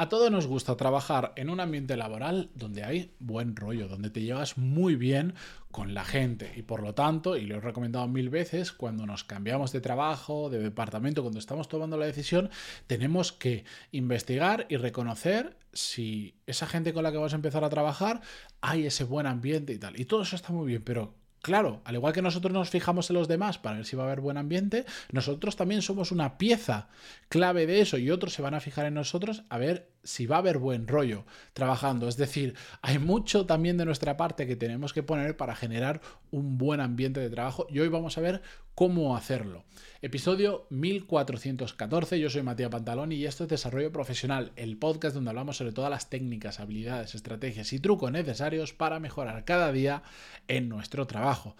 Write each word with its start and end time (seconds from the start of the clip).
A 0.00 0.08
todos 0.08 0.30
nos 0.30 0.46
gusta 0.46 0.76
trabajar 0.76 1.32
en 1.34 1.50
un 1.50 1.58
ambiente 1.58 1.96
laboral 1.96 2.50
donde 2.54 2.84
hay 2.84 3.10
buen 3.18 3.56
rollo, 3.56 3.88
donde 3.88 4.10
te 4.10 4.22
llevas 4.22 4.56
muy 4.56 4.94
bien 4.94 5.34
con 5.72 5.92
la 5.92 6.04
gente 6.04 6.52
y 6.54 6.62
por 6.62 6.84
lo 6.84 6.94
tanto, 6.94 7.36
y 7.36 7.46
lo 7.46 7.56
he 7.56 7.60
recomendado 7.60 8.06
mil 8.06 8.30
veces, 8.30 8.70
cuando 8.70 9.06
nos 9.06 9.24
cambiamos 9.24 9.72
de 9.72 9.80
trabajo, 9.80 10.50
de 10.50 10.60
departamento, 10.60 11.22
cuando 11.22 11.40
estamos 11.40 11.68
tomando 11.68 11.96
la 11.96 12.06
decisión, 12.06 12.48
tenemos 12.86 13.32
que 13.32 13.64
investigar 13.90 14.66
y 14.68 14.76
reconocer 14.76 15.56
si 15.72 16.36
esa 16.46 16.68
gente 16.68 16.92
con 16.92 17.02
la 17.02 17.10
que 17.10 17.18
vas 17.18 17.32
a 17.32 17.36
empezar 17.36 17.64
a 17.64 17.68
trabajar 17.68 18.20
hay 18.60 18.86
ese 18.86 19.02
buen 19.02 19.26
ambiente 19.26 19.72
y 19.72 19.78
tal. 19.78 19.98
Y 19.98 20.04
todo 20.04 20.22
eso 20.22 20.36
está 20.36 20.52
muy 20.52 20.68
bien, 20.68 20.82
pero 20.84 21.12
Claro, 21.42 21.80
al 21.84 21.94
igual 21.94 22.12
que 22.12 22.22
nosotros 22.22 22.52
nos 22.52 22.70
fijamos 22.70 23.10
en 23.10 23.14
los 23.14 23.28
demás 23.28 23.58
para 23.58 23.76
ver 23.76 23.86
si 23.86 23.96
va 23.96 24.02
a 24.02 24.06
haber 24.06 24.20
buen 24.20 24.36
ambiente, 24.36 24.84
nosotros 25.12 25.56
también 25.56 25.82
somos 25.82 26.10
una 26.10 26.36
pieza 26.36 26.88
clave 27.28 27.66
de 27.66 27.80
eso 27.80 27.96
y 27.96 28.10
otros 28.10 28.32
se 28.32 28.42
van 28.42 28.54
a 28.54 28.60
fijar 28.60 28.86
en 28.86 28.94
nosotros 28.94 29.42
a 29.48 29.58
ver 29.58 29.88
si 30.08 30.24
va 30.24 30.36
a 30.36 30.38
haber 30.38 30.56
buen 30.56 30.88
rollo 30.88 31.24
trabajando. 31.52 32.08
Es 32.08 32.16
decir, 32.16 32.54
hay 32.80 32.98
mucho 32.98 33.44
también 33.44 33.76
de 33.76 33.84
nuestra 33.84 34.16
parte 34.16 34.46
que 34.46 34.56
tenemos 34.56 34.94
que 34.94 35.02
poner 35.02 35.36
para 35.36 35.54
generar 35.54 36.00
un 36.30 36.56
buen 36.56 36.80
ambiente 36.80 37.20
de 37.20 37.28
trabajo 37.28 37.66
y 37.68 37.80
hoy 37.80 37.88
vamos 37.88 38.16
a 38.16 38.22
ver 38.22 38.40
cómo 38.74 39.16
hacerlo. 39.16 39.64
Episodio 40.00 40.66
1414, 40.70 42.18
yo 42.18 42.30
soy 42.30 42.42
Matías 42.42 42.70
Pantaloni 42.70 43.16
y 43.16 43.26
esto 43.26 43.44
es 43.44 43.50
Desarrollo 43.50 43.92
Profesional, 43.92 44.52
el 44.56 44.78
podcast 44.78 45.14
donde 45.14 45.28
hablamos 45.28 45.58
sobre 45.58 45.72
todas 45.72 45.90
las 45.90 46.08
técnicas, 46.08 46.58
habilidades, 46.58 47.14
estrategias 47.14 47.72
y 47.74 47.80
trucos 47.80 48.10
necesarios 48.10 48.72
para 48.72 49.00
mejorar 49.00 49.44
cada 49.44 49.72
día 49.72 50.02
en 50.46 50.70
nuestro 50.70 51.06
trabajo. 51.06 51.54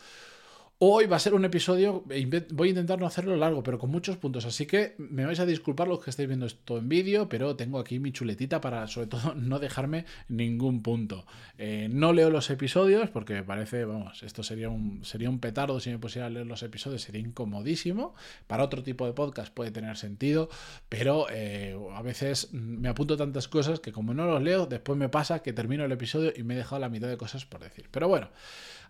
Hoy 0.80 1.06
va 1.06 1.16
a 1.16 1.18
ser 1.18 1.34
un 1.34 1.44
episodio, 1.44 2.04
voy 2.52 2.68
a 2.68 2.70
intentar 2.70 3.00
no 3.00 3.06
hacerlo 3.06 3.34
largo, 3.34 3.64
pero 3.64 3.80
con 3.80 3.90
muchos 3.90 4.16
puntos, 4.16 4.44
así 4.44 4.64
que 4.64 4.94
me 4.98 5.26
vais 5.26 5.40
a 5.40 5.44
disculpar 5.44 5.88
los 5.88 5.98
que 5.98 6.10
estáis 6.10 6.28
viendo 6.28 6.46
esto 6.46 6.78
en 6.78 6.88
vídeo, 6.88 7.28
pero 7.28 7.56
tengo 7.56 7.80
aquí 7.80 7.98
mi 7.98 8.12
chuletita 8.12 8.60
para 8.60 8.86
sobre 8.86 9.08
todo 9.08 9.34
no 9.34 9.58
dejarme 9.58 10.04
ningún 10.28 10.84
punto. 10.84 11.26
Eh, 11.58 11.88
no 11.90 12.12
leo 12.12 12.30
los 12.30 12.48
episodios 12.50 13.10
porque 13.10 13.34
me 13.34 13.42
parece, 13.42 13.84
vamos, 13.86 14.22
esto 14.22 14.44
sería 14.44 14.68
un, 14.68 15.04
sería 15.04 15.28
un 15.28 15.40
petardo 15.40 15.80
si 15.80 15.90
me 15.90 15.98
pusiera 15.98 16.28
a 16.28 16.30
leer 16.30 16.46
los 16.46 16.62
episodios, 16.62 17.02
sería 17.02 17.22
incomodísimo. 17.22 18.14
Para 18.46 18.62
otro 18.62 18.84
tipo 18.84 19.04
de 19.04 19.14
podcast 19.14 19.52
puede 19.52 19.72
tener 19.72 19.96
sentido, 19.96 20.48
pero 20.88 21.26
eh, 21.28 21.76
a 21.92 22.02
veces 22.02 22.52
me 22.52 22.88
apunto 22.88 23.16
tantas 23.16 23.48
cosas 23.48 23.80
que 23.80 23.90
como 23.90 24.14
no 24.14 24.26
los 24.26 24.40
leo, 24.40 24.66
después 24.66 24.96
me 24.96 25.08
pasa 25.08 25.40
que 25.40 25.52
termino 25.52 25.84
el 25.84 25.90
episodio 25.90 26.32
y 26.36 26.44
me 26.44 26.54
he 26.54 26.56
dejado 26.56 26.78
la 26.78 26.88
mitad 26.88 27.08
de 27.08 27.16
cosas 27.16 27.46
por 27.46 27.60
decir. 27.60 27.88
Pero 27.90 28.06
bueno, 28.06 28.28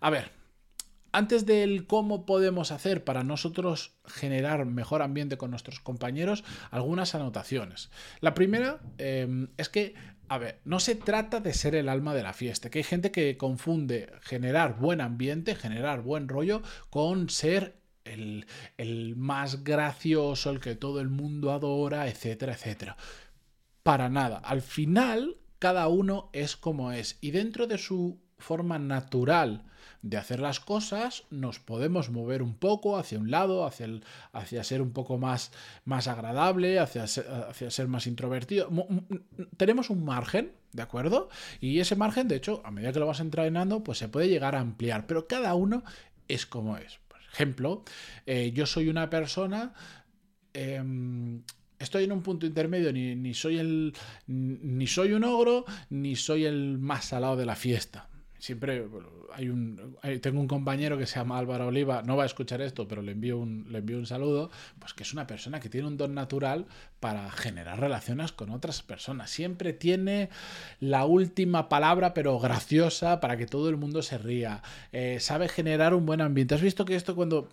a 0.01 0.11
ver, 0.11 0.31
antes 1.13 1.47
del 1.47 1.87
cómo 1.87 2.27
podemos 2.27 2.73
hacer 2.73 3.05
para 3.05 3.25
nosotros 3.25 3.95
generar 4.07 4.67
mejor 4.67 5.03
ambiente 5.03 5.39
con 5.39 5.51
nuestros 5.51 5.81
compañeros, 5.81 6.45
algunas 6.71 7.15
anotaciones. 7.15 7.91
La 8.21 8.35
primera 8.35 8.81
em, 8.99 9.49
es 9.57 9.69
que, 9.69 9.95
a 10.29 10.39
ver, 10.39 10.61
no 10.65 10.81
se 10.81 10.95
trata 10.95 11.41
de 11.41 11.55
ser 11.55 11.75
el 11.75 11.89
alma 11.89 12.15
de 12.15 12.23
la 12.23 12.33
fiesta, 12.33 12.71
que 12.71 12.79
hay 12.79 12.85
gente 12.85 13.11
que 13.11 13.37
confunde 13.37 14.13
generar 14.21 14.79
buen 14.79 15.01
ambiente, 15.01 15.55
generar 15.55 16.03
buen 16.03 16.29
rollo, 16.29 16.63
con 16.91 17.31
ser 17.31 17.81
el, 18.05 18.47
el 18.77 19.17
más 19.17 19.65
gracioso, 19.65 20.51
el 20.51 20.61
que 20.61 20.75
todo 20.75 21.01
el 21.01 21.09
mundo 21.09 21.53
adora, 21.53 22.09
etcétera, 22.09 22.53
etcétera. 22.53 22.97
Para 23.83 24.09
nada. 24.09 24.39
Al 24.39 24.61
final, 24.61 25.37
cada 25.59 25.89
uno 25.89 26.31
es 26.33 26.57
como 26.57 26.93
es. 26.93 27.19
Y 27.21 27.31
dentro 27.31 27.67
de 27.67 27.79
su 27.79 28.21
forma 28.39 28.79
natural, 28.79 29.65
de 30.03 30.17
hacer 30.17 30.41
las 30.41 30.61
cosas, 30.61 31.25
nos 31.31 31.59
podemos 31.59 32.11
mover 32.11 32.43
un 32.43 32.55
poco 32.55 32.99
hacia 32.99 33.19
un 33.19 33.31
lado, 33.31 33.67
hacia, 33.67 33.87
el, 33.87 34.05
hacia 34.33 34.63
ser 34.63 34.81
un 34.81 34.93
poco 34.93 35.19
más, 35.19 35.51
más 35.85 36.07
agradable, 36.07 36.79
hacia 36.79 37.07
ser, 37.07 37.27
hacia 37.49 37.71
ser 37.71 37.89
más 37.89 38.07
introvertido. 38.07 38.71
Tenemos 39.57 39.91
un 39.91 40.05
margen, 40.05 40.53
¿de 40.73 40.83
acuerdo? 40.83 41.29
Y 41.61 41.81
ese 41.81 41.97
margen, 41.97 42.29
de 42.29 42.37
hecho, 42.37 42.63
a 42.65 42.71
medida 42.71 42.93
que 42.93 43.01
lo 43.01 43.07
vas 43.07 43.21
entrenando, 43.21 43.83
pues 43.83 43.99
se 43.99 44.09
puede 44.09 44.29
llegar 44.29 44.55
a 44.55 44.61
ampliar, 44.61 45.07
pero 45.07 45.27
cada 45.27 45.55
uno 45.55 45.83
es 46.29 46.47
como 46.47 46.77
es. 46.77 46.99
Por 47.09 47.21
ejemplo, 47.33 47.85
eh, 48.27 48.53
yo 48.55 48.67
soy 48.67 48.89
una 48.89 49.11
persona... 49.11 49.75
Em, 50.55 51.43
estoy 51.79 52.05
en 52.05 52.13
un 52.13 52.23
punto 52.23 52.47
intermedio, 52.47 52.93
ni, 52.93 53.15
ni, 53.15 53.35
soy 53.35 53.59
el. 53.59 53.95
ni 54.27 54.87
soy 54.89 55.13
un 55.13 55.23
ogro, 55.23 55.65
ni 55.91 56.17
soy 56.17 56.45
el 56.45 56.79
más 56.79 57.05
salado 57.05 57.37
de 57.37 57.47
la 57.47 57.55
fiesta. 57.55 58.09
Siempre 58.39 58.87
hay 59.35 59.49
un, 59.49 59.97
tengo 60.21 60.41
un 60.41 60.49
compañero 60.49 60.97
que 60.97 61.07
se 61.07 61.17
llama 61.17 61.39
Álvaro 61.39 61.67
Oliva, 61.67 62.03
no 62.03 62.17
va 62.17 62.23
a 62.23 62.27
escuchar 62.27 62.61
esto, 62.61 62.87
pero 62.87 63.03
le 63.03 63.13
envío, 63.13 63.39
un, 63.39 63.67
le 63.71 63.81
un 63.97 64.07
saludo, 64.07 64.51
pues 64.79 64.95
que 64.95 65.03
es 65.03 65.13
una 65.13 65.27
persona 65.27 65.61
que 65.61 65.69
tiene 65.69 65.89
un 65.89 65.97
don 65.97 66.15
natural 66.15 66.67
para 67.01 67.31
generar 67.31 67.81
relaciones 67.81 68.33
con 68.33 68.51
otras 68.51 68.83
personas. 68.83 69.31
Siempre 69.31 69.73
tiene 69.73 70.31
la 70.81 71.05
última 71.05 71.69
palabra, 71.69 72.15
pero 72.15 72.39
graciosa, 72.39 73.21
para 73.21 73.37
que 73.37 73.47
todo 73.47 73.69
el 73.69 73.77
mundo 73.77 74.03
se 74.03 74.19
ría. 74.19 74.63
Eh, 74.93 75.19
sabe 75.21 75.49
generar 75.49 75.95
un 75.95 76.07
buen 76.07 76.21
ambiente. 76.21 76.55
¿Has 76.55 76.63
visto 76.63 76.85
que 76.85 76.95
esto 76.95 77.15
cuando 77.15 77.49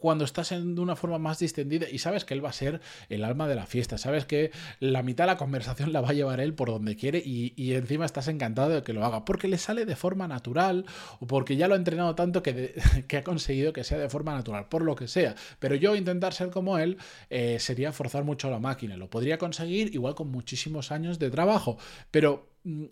cuando 0.00 0.24
estás 0.24 0.52
en 0.52 0.76
de 0.76 0.80
una 0.80 0.94
forma 0.94 1.18
más 1.18 1.40
distendida 1.40 1.88
y 1.90 1.98
sabes 1.98 2.24
que 2.24 2.32
él 2.32 2.44
va 2.44 2.50
a 2.50 2.52
ser 2.52 2.80
el 3.08 3.24
alma 3.24 3.48
de 3.48 3.56
la 3.56 3.66
fiesta, 3.66 3.98
sabes 3.98 4.24
que 4.26 4.52
la 4.78 5.02
mitad 5.02 5.24
de 5.24 5.32
la 5.32 5.36
conversación 5.36 5.92
la 5.92 6.00
va 6.00 6.10
a 6.10 6.12
llevar 6.12 6.40
él 6.40 6.54
por 6.54 6.68
donde 6.68 6.94
quiere 6.94 7.18
y, 7.24 7.72
encima 7.72 8.04
estás 8.04 8.28
encantado 8.28 8.70
de 8.70 8.82
que 8.82 8.92
lo 8.92 9.04
haga, 9.04 9.24
porque 9.24 9.48
le 9.48 9.58
sale 9.58 9.84
de 9.84 9.96
forma 9.96 10.28
natural 10.28 10.86
o 11.20 11.26
porque 11.26 11.56
ya 11.56 11.68
lo 11.68 11.74
ha 11.74 11.76
entrenado 11.76 12.14
tanto 12.14 12.42
que, 12.42 12.74
que 13.08 13.16
ha 13.16 13.24
conseguido 13.24 13.72
que 13.72 13.82
sea 13.82 13.98
de 13.98 14.08
forma 14.08 14.34
natural, 14.34 14.68
por 14.68 14.82
lo 14.82 14.94
que 14.94 15.08
sea. 15.08 15.34
Pero 15.58 15.74
yo 15.74 15.96
intentar 15.96 16.32
ser 16.32 16.50
como 16.50 16.78
él 16.78 16.96
eh, 17.30 17.58
sería 17.58 17.92
forzar 17.92 18.24
mucho 18.24 18.50
la 18.50 18.60
máquina, 18.60 18.96
lo 18.96 19.10
podría 19.10 19.38
conseguir 19.38 19.94
igual 19.94 20.14
con 20.14 20.30
muchísimos 20.30 20.92
años 20.92 21.18
de 21.18 21.30
trabajo, 21.30 21.76
pero 22.10 22.48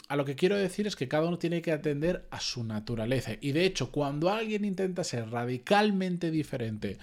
a 0.09 0.17
lo 0.17 0.25
que 0.25 0.37
quiero 0.37 0.57
decir 0.57 0.87
es 0.87 0.97
que 0.97 1.09
cada 1.09 1.29
uno 1.29 1.39
tiene 1.39 1.63
que 1.63 1.73
atender 1.73 2.27
a 2.31 2.41
su 2.41 2.65
naturaleza. 2.65 3.33
Y 3.41 3.53
de 3.53 3.65
hecho, 3.65 3.91
cuando 3.91 4.31
alguien 4.31 4.65
intenta 4.65 5.05
ser 5.05 5.31
radicalmente 5.31 6.31
diferente 6.31 6.99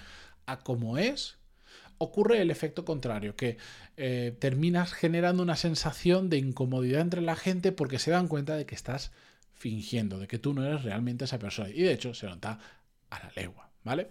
a 0.46 0.58
como 0.60 0.98
es, 0.98 1.36
ocurre 1.98 2.40
el 2.40 2.50
efecto 2.50 2.84
contrario, 2.84 3.36
que 3.36 3.56
eh, 3.96 4.36
terminas 4.38 4.92
generando 4.92 5.42
una 5.42 5.56
sensación 5.56 6.28
de 6.30 6.38
incomodidad 6.38 7.00
entre 7.00 7.22
la 7.22 7.36
gente 7.36 7.72
porque 7.72 7.98
se 7.98 8.10
dan 8.10 8.28
cuenta 8.28 8.56
de 8.56 8.66
que 8.66 8.74
estás 8.74 9.12
fingiendo, 9.52 10.18
de 10.18 10.26
que 10.26 10.38
tú 10.38 10.52
no 10.52 10.64
eres 10.64 10.82
realmente 10.82 11.24
esa 11.24 11.38
persona. 11.38 11.70
Y 11.70 11.82
de 11.82 11.92
hecho 11.92 12.14
se 12.14 12.26
nota 12.26 12.58
a 13.10 13.18
la 13.18 13.32
legua, 13.36 13.70
¿vale? 13.84 14.10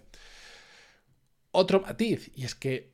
Otro 1.50 1.80
matiz, 1.80 2.30
y 2.34 2.44
es 2.44 2.54
que 2.54 2.92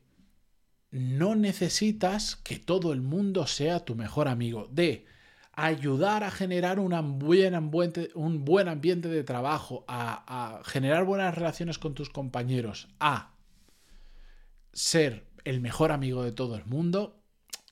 no 0.90 1.36
necesitas 1.36 2.36
que 2.36 2.58
todo 2.58 2.92
el 2.92 3.00
mundo 3.00 3.46
sea 3.46 3.84
tu 3.84 3.94
mejor 3.94 4.28
amigo. 4.28 4.68
De 4.70 5.06
ayudar 5.52 6.24
a 6.24 6.30
generar 6.30 6.78
un 6.78 7.18
buen 7.18 7.54
ambiente, 7.54 8.10
un 8.14 8.44
buen 8.44 8.68
ambiente 8.68 9.08
de 9.08 9.24
trabajo, 9.24 9.84
a, 9.88 10.58
a 10.58 10.64
generar 10.64 11.04
buenas 11.04 11.34
relaciones 11.34 11.78
con 11.78 11.94
tus 11.94 12.10
compañeros, 12.10 12.88
a 12.98 13.34
ser 14.72 15.26
el 15.44 15.60
mejor 15.60 15.92
amigo 15.92 16.22
de 16.22 16.32
todo 16.32 16.56
el 16.56 16.64
mundo, 16.66 17.22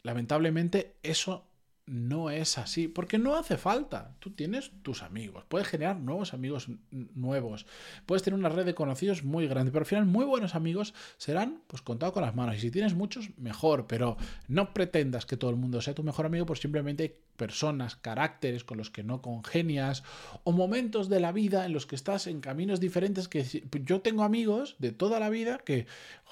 lamentablemente 0.02 0.96
eso 1.02 1.47
no 1.88 2.30
es 2.30 2.58
así, 2.58 2.88
porque 2.88 3.18
no 3.18 3.36
hace 3.36 3.56
falta. 3.56 4.14
Tú 4.18 4.30
tienes 4.30 4.70
tus 4.82 5.02
amigos, 5.02 5.44
puedes 5.48 5.68
generar 5.68 5.98
nuevos 5.98 6.34
amigos 6.34 6.68
nuevos, 6.90 7.66
puedes 8.06 8.22
tener 8.22 8.38
una 8.38 8.48
red 8.48 8.64
de 8.64 8.74
conocidos 8.74 9.24
muy 9.24 9.46
grande, 9.46 9.72
pero 9.72 9.82
al 9.82 9.86
final 9.86 10.06
muy 10.06 10.24
buenos 10.24 10.54
amigos 10.54 10.94
serán 11.16 11.62
pues 11.66 11.82
contados 11.82 12.12
con 12.12 12.22
las 12.22 12.34
manos. 12.34 12.56
Y 12.56 12.60
si 12.60 12.70
tienes 12.70 12.94
muchos, 12.94 13.30
mejor, 13.38 13.86
pero 13.86 14.16
no 14.46 14.72
pretendas 14.74 15.26
que 15.26 15.36
todo 15.36 15.50
el 15.50 15.56
mundo 15.56 15.80
sea 15.80 15.94
tu 15.94 16.02
mejor 16.02 16.26
amigo, 16.26 16.46
por 16.46 16.58
simplemente 16.58 17.20
personas, 17.36 17.96
caracteres 17.96 18.64
con 18.64 18.78
los 18.78 18.90
que 18.90 19.04
no 19.04 19.22
congenias 19.22 20.02
o 20.44 20.52
momentos 20.52 21.08
de 21.08 21.20
la 21.20 21.32
vida 21.32 21.64
en 21.64 21.72
los 21.72 21.86
que 21.86 21.94
estás 21.94 22.26
en 22.26 22.40
caminos 22.40 22.80
diferentes 22.80 23.28
que 23.28 23.44
yo 23.84 24.00
tengo 24.00 24.24
amigos 24.24 24.76
de 24.78 24.92
toda 24.92 25.20
la 25.20 25.30
vida 25.30 25.58
que 25.58 25.86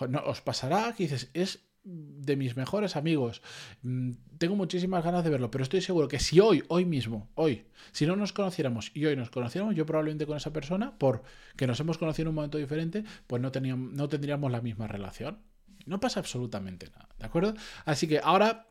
no, 0.08 0.20
os 0.26 0.40
pasará 0.40 0.92
que 0.94 1.04
dices, 1.04 1.30
es 1.32 1.65
de 1.86 2.36
mis 2.36 2.56
mejores 2.56 2.96
amigos. 2.96 3.42
Mm, 3.82 4.12
tengo 4.38 4.56
muchísimas 4.56 5.04
ganas 5.04 5.22
de 5.24 5.30
verlo, 5.30 5.50
pero 5.50 5.62
estoy 5.62 5.80
seguro 5.80 6.08
que 6.08 6.18
si 6.18 6.40
hoy, 6.40 6.64
hoy 6.68 6.84
mismo, 6.84 7.28
hoy, 7.36 7.66
si 7.92 8.06
no 8.06 8.16
nos 8.16 8.32
conociéramos 8.32 8.90
y 8.92 9.06
hoy 9.06 9.16
nos 9.16 9.30
conociéramos, 9.30 9.76
yo 9.76 9.86
probablemente 9.86 10.26
con 10.26 10.36
esa 10.36 10.52
persona, 10.52 10.98
por 10.98 11.22
que 11.56 11.66
nos 11.66 11.78
hemos 11.78 11.96
conocido 11.96 12.24
en 12.24 12.28
un 12.28 12.34
momento 12.34 12.58
diferente, 12.58 13.04
pues 13.26 13.40
no, 13.40 13.52
teníamos, 13.52 13.92
no 13.92 14.08
tendríamos 14.08 14.50
la 14.50 14.60
misma 14.60 14.88
relación. 14.88 15.38
No 15.86 16.00
pasa 16.00 16.18
absolutamente 16.18 16.88
nada, 16.90 17.08
¿de 17.18 17.26
acuerdo? 17.26 17.54
Así 17.84 18.08
que 18.08 18.18
ahora, 18.18 18.66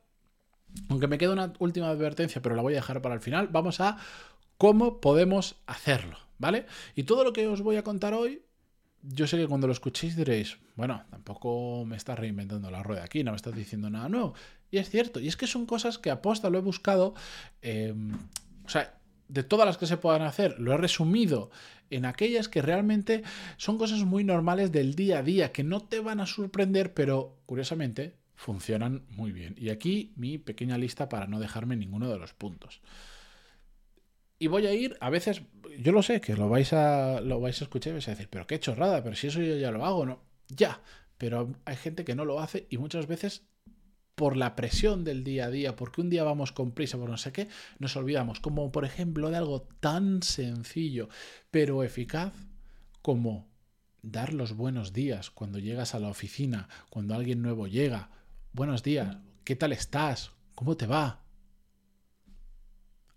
aunque 0.89 1.07
me 1.07 1.18
queda 1.18 1.31
una 1.31 1.53
última 1.59 1.88
advertencia, 1.88 2.41
pero 2.41 2.56
la 2.56 2.61
voy 2.61 2.73
a 2.73 2.77
dejar 2.77 3.01
para 3.01 3.15
el 3.15 3.21
final, 3.21 3.47
vamos 3.47 3.79
a 3.79 3.97
cómo 4.57 5.00
podemos 5.00 5.56
hacerlo, 5.65 6.18
¿vale? 6.38 6.65
Y 6.95 7.03
todo 7.03 7.23
lo 7.23 7.31
que 7.31 7.47
os 7.47 7.61
voy 7.61 7.77
a 7.77 7.83
contar 7.83 8.13
hoy 8.13 8.44
yo 9.07 9.28
sé 9.28 9.38
que 9.38 9.48
cuando 9.48 9.68
lo 9.68 9.74
escuchéis 9.74 10.16
diréis, 10.16 10.57
bueno, 10.75 11.04
tampoco 11.10 11.86
me 11.86 11.96
estás 11.96 12.18
reinventando 12.18 12.72
la 12.72 12.84
rueda 12.84 13.04
aquí, 13.04 13.24
no 13.24 13.31
me 13.31 13.38
estás 13.38 13.56
diciendo 13.56 13.90
nada 13.90 14.10
nuevo. 14.10 14.34
Y 14.72 14.78
es 14.78 14.90
cierto, 14.90 15.19
y 15.19 15.28
es 15.28 15.38
que 15.38 15.48
son 15.48 15.66
cosas 15.66 15.98
que 15.98 16.12
aposta, 16.12 16.50
lo 16.50 16.57
he 16.57 16.62
buscado, 16.62 17.13
em, 17.62 18.13
o 18.66 18.69
sea, 18.69 18.98
de 19.28 19.44
todas 19.44 19.66
las 19.66 19.78
que 19.78 19.88
se 19.88 19.98
puedan 19.98 20.22
hacer, 20.22 20.60
lo 20.60 20.74
he 20.74 20.78
resumido 20.78 21.50
en 21.90 22.06
aquellas 22.06 22.48
que 22.48 22.62
realmente 22.62 23.24
son 23.57 23.78
cosas 23.78 24.04
muy 24.04 24.24
normales 24.24 24.72
del 24.72 24.96
día 24.96 25.19
a 25.19 25.24
día, 25.24 25.52
que 25.52 25.63
no 25.63 25.81
te 25.81 26.00
van 26.00 26.19
a 26.19 26.25
sorprender, 26.25 26.94
pero 26.94 27.38
curiosamente 27.46 28.18
funcionan 28.36 29.06
muy 29.10 29.31
bien. 29.31 29.56
Y 29.57 29.69
aquí 29.69 30.13
mi 30.16 30.38
pequeña 30.38 30.78
lista 30.78 31.10
para 31.10 31.28
no 31.28 31.40
dejarme 31.40 31.75
ninguno 31.75 32.10
de 32.10 32.19
los 32.19 32.34
puntos. 32.34 32.81
Y 34.37 34.47
voy 34.47 34.67
a 34.67 34.73
ir, 34.73 34.97
a 34.99 35.09
veces, 35.09 35.41
yo 35.79 35.91
lo 35.91 36.03
sé, 36.03 36.19
que 36.21 36.35
lo 36.35 36.49
vais 36.49 36.73
a, 36.73 37.21
lo 37.21 37.39
vais 37.39 37.61
a 37.61 37.65
escuchar 37.65 37.91
y 37.91 37.93
vais 37.95 38.07
a 38.07 38.11
decir, 38.11 38.27
pero 38.29 38.47
qué 38.47 38.59
chorrada, 38.59 39.03
pero 39.03 39.15
si 39.15 39.27
eso 39.27 39.41
yo 39.41 39.55
ya 39.55 39.71
lo 39.71 39.85
hago, 39.85 40.05
¿no? 40.05 40.23
Ya, 40.49 40.81
pero 41.17 41.53
hay 41.65 41.75
gente 41.75 42.03
que 42.03 42.15
no 42.15 42.25
lo 42.25 42.39
hace 42.39 42.67
y 42.69 42.77
muchas 42.77 43.07
veces 43.07 43.47
por 44.15 44.37
la 44.37 44.55
presión 44.55 45.03
del 45.03 45.23
día 45.23 45.45
a 45.45 45.51
día, 45.51 45.75
porque 45.75 46.01
un 46.01 46.09
día 46.09 46.23
vamos 46.23 46.51
con 46.51 46.71
prisa 46.71 46.97
por 46.97 47.09
no 47.09 47.17
sé 47.17 47.31
qué, 47.31 47.47
nos 47.79 47.95
olvidamos, 47.95 48.39
como 48.39 48.71
por 48.71 48.85
ejemplo 48.85 49.29
de 49.29 49.37
algo 49.37 49.63
tan 49.79 50.23
sencillo 50.23 51.09
pero 51.51 51.83
eficaz 51.83 52.33
como 53.01 53.49
dar 54.01 54.33
los 54.33 54.55
buenos 54.55 54.93
días 54.93 55.31
cuando 55.31 55.59
llegas 55.59 55.95
a 55.95 55.99
la 55.99 56.07
oficina, 56.07 56.69
cuando 56.89 57.15
alguien 57.15 57.41
nuevo 57.41 57.67
llega. 57.67 58.09
Buenos 58.53 58.83
días, 58.83 59.17
¿qué 59.43 59.55
tal 59.55 59.73
estás? 59.73 60.31
¿Cómo 60.53 60.77
te 60.77 60.87
va? 60.87 61.25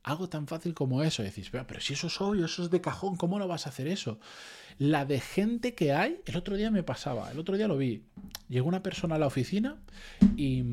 Algo 0.09 0.27
tan 0.31 0.47
fácil 0.47 0.73
como 0.73 1.03
eso. 1.03 1.23
decís, 1.23 1.51
pero 1.51 1.81
si 1.81 1.93
eso 1.93 2.07
es 2.07 2.19
obvio, 2.21 2.47
eso 2.47 2.63
es 2.63 2.71
de 2.71 2.81
cajón, 2.81 3.17
¿cómo 3.17 3.39
no 3.39 3.47
vas 3.47 3.67
a 3.67 3.69
hacer 3.69 3.87
eso? 3.89 4.19
La 4.79 5.05
de 5.05 5.21
gente 5.21 5.75
que 5.75 5.93
hay, 5.93 6.23
el 6.25 6.37
otro 6.37 6.57
día 6.57 6.71
me 6.71 6.83
pasaba, 6.83 7.31
el 7.31 7.39
otro 7.39 7.59
día 7.59 7.69
lo 7.69 7.77
vi. 7.77 8.05
Llegó 8.49 8.69
una 8.69 8.83
persona 8.83 9.17
a 9.17 9.19
la 9.19 9.27
oficina 9.27 9.77
y. 10.37 10.65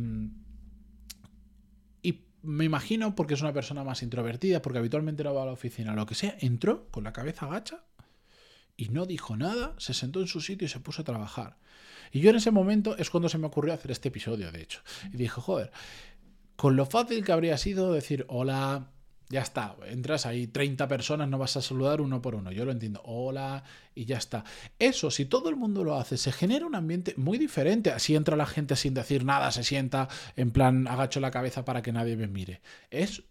Me 2.41 2.63
imagino, 2.63 3.15
porque 3.15 3.33
es 3.33 3.41
una 3.41 3.53
persona 3.53 3.83
más 3.83 4.03
introvertida, 4.03 4.61
porque 4.61 4.77
habitualmente 4.77 5.23
no 5.23 5.33
va 5.33 5.41
a 5.41 5.45
la 5.47 5.51
oficina, 5.53 5.95
lo 5.95 6.05
que 6.05 6.13
sea, 6.13 6.37
entró 6.39 6.87
con 6.91 7.03
la 7.03 7.11
cabeza 7.11 7.47
agacha 7.47 7.83
y 8.77 8.89
no 8.89 9.07
dijo 9.07 9.35
nada, 9.35 9.73
se 9.79 9.95
sentó 9.95 10.19
en 10.21 10.27
su 10.27 10.41
sitio 10.41 10.67
y 10.67 10.69
se 10.69 10.79
puso 10.79 11.01
a 11.01 11.05
trabajar. 11.05 11.57
Y 12.11 12.19
yo 12.19 12.29
en 12.29 12.35
ese 12.35 12.51
momento 12.51 12.95
es 12.97 13.09
cuando 13.09 13.29
se 13.29 13.39
me 13.39 13.47
ocurrió 13.47 13.73
hacer 13.73 13.89
este 13.89 14.09
episodio, 14.09 14.51
de 14.51 14.61
hecho. 14.61 14.81
Y 15.11 15.17
dije, 15.17 15.41
joder, 15.41 15.71
con 16.55 16.75
lo 16.75 16.85
fácil 16.85 17.25
que 17.25 17.31
habría 17.31 17.57
sido 17.57 17.91
decir, 17.91 18.25
hola, 18.29 18.91
ya 19.29 19.41
está, 19.41 19.75
entras 19.87 20.25
ahí 20.25 20.47
30 20.47 20.87
personas, 20.87 21.27
no 21.27 21.37
vas 21.37 21.57
a 21.57 21.61
saludar 21.61 22.01
uno 22.01 22.21
por 22.21 22.35
uno, 22.35 22.51
yo 22.51 22.63
lo 22.65 22.71
entiendo, 22.71 23.01
hola 23.05 23.63
y 23.95 24.05
ya 24.05 24.17
está. 24.17 24.43
Eso, 24.77 25.09
si 25.09 25.25
todo 25.25 25.49
el 25.49 25.55
mundo 25.55 25.83
lo 25.83 25.95
hace, 25.95 26.17
se 26.17 26.31
genera 26.31 26.65
un 26.65 26.75
ambiente 26.75 27.13
muy 27.17 27.37
diferente. 27.37 27.91
Así 27.91 28.15
entra 28.15 28.35
la 28.35 28.45
gente 28.45 28.75
sin 28.75 28.93
decir 28.93 29.25
nada, 29.25 29.51
se 29.51 29.63
sienta 29.63 30.09
en 30.35 30.51
plan 30.51 30.87
agacho 30.87 31.19
la 31.19 31.31
cabeza 31.31 31.65
para 31.65 31.81
que 31.81 31.91
nadie 31.91 32.17
me 32.17 32.27
mire. 32.27 32.61
Es 32.91 33.23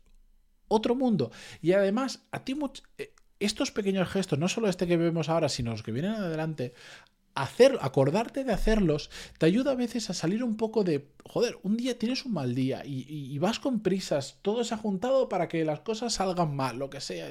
otro 0.68 0.94
mundo. 0.94 1.30
Y 1.60 1.72
además, 1.72 2.24
a 2.32 2.44
ti 2.44 2.56
eh, 2.98 3.14
estos 3.38 3.70
pequeños 3.70 4.08
gestos, 4.08 4.38
no 4.38 4.48
solo 4.48 4.68
este 4.68 4.86
que 4.86 4.96
vemos 4.96 5.28
ahora, 5.28 5.48
sino 5.48 5.72
los 5.72 5.82
que 5.82 5.92
vienen 5.92 6.12
adelante, 6.12 6.74
hacer, 7.34 7.78
acordarte 7.80 8.44
de 8.44 8.52
hacerlos, 8.52 9.10
te 9.38 9.46
ayuda 9.46 9.72
a 9.72 9.76
veces 9.76 10.10
a 10.10 10.14
salir 10.14 10.44
un 10.44 10.56
poco 10.56 10.84
de, 10.84 11.08
joder, 11.24 11.58
un 11.62 11.76
día 11.76 11.98
tienes 11.98 12.24
un 12.24 12.32
mal 12.32 12.54
día 12.54 12.82
y, 12.84 13.38
vas 13.38 13.58
con 13.58 13.80
prisas, 13.80 14.38
todo 14.42 14.64
se 14.64 14.74
ha 14.74 14.78
juntado 14.78 15.28
para 15.28 15.48
que 15.48 15.64
las 15.64 15.80
cosas 15.80 16.14
salgan 16.14 16.54
mal, 16.54 16.78
lo 16.78 16.90
que 16.90 17.00
sea. 17.00 17.28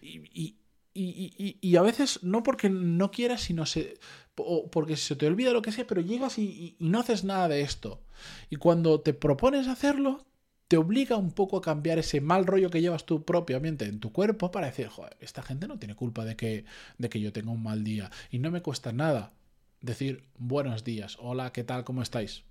Y, 0.00 0.56
y 0.94 1.76
a 1.76 1.82
veces 1.82 2.22
no 2.22 2.42
porque 2.42 2.70
no 2.70 3.10
quieras, 3.10 3.42
sino 3.42 3.66
se, 3.66 3.98
porque 4.34 4.96
se 4.96 5.16
te 5.16 5.26
olvida 5.26 5.52
lo 5.52 5.62
que 5.62 5.72
sea, 5.72 5.86
pero 5.86 6.00
llegas 6.00 6.38
y 6.38 6.76
no 6.78 7.00
haces 7.00 7.24
nada 7.24 7.48
de 7.48 7.60
esto. 7.60 8.02
Y 8.50 8.56
cuando 8.56 9.00
te 9.00 9.14
propones 9.14 9.68
hacerlo, 9.68 10.26
te 10.68 10.76
obliga 10.76 11.16
un 11.16 11.32
poco 11.32 11.56
a 11.56 11.62
cambiar 11.62 11.98
ese 11.98 12.20
mal 12.20 12.46
rollo 12.46 12.68
que 12.68 12.82
llevas 12.82 13.06
tú 13.06 13.24
propiamente 13.24 13.86
en 13.86 14.00
tu 14.00 14.12
cuerpo 14.12 14.50
para 14.50 14.66
decir, 14.66 14.88
joder, 14.88 15.16
esta 15.20 15.42
gente 15.42 15.66
no 15.66 15.78
tiene 15.78 15.94
culpa 15.94 16.26
de 16.26 16.36
que, 16.36 16.66
de 16.98 17.08
que 17.08 17.20
yo 17.20 17.32
tenga 17.32 17.50
un 17.50 17.62
mal 17.62 17.82
día. 17.82 18.10
Y 18.30 18.38
no 18.38 18.50
me 18.50 18.60
cuesta 18.60 18.92
nada 18.92 19.32
decir 19.80 20.24
buenos 20.36 20.84
días, 20.84 21.16
hola, 21.20 21.52
¿qué 21.52 21.64
tal? 21.64 21.84
¿Cómo 21.84 22.02
estáis? 22.02 22.44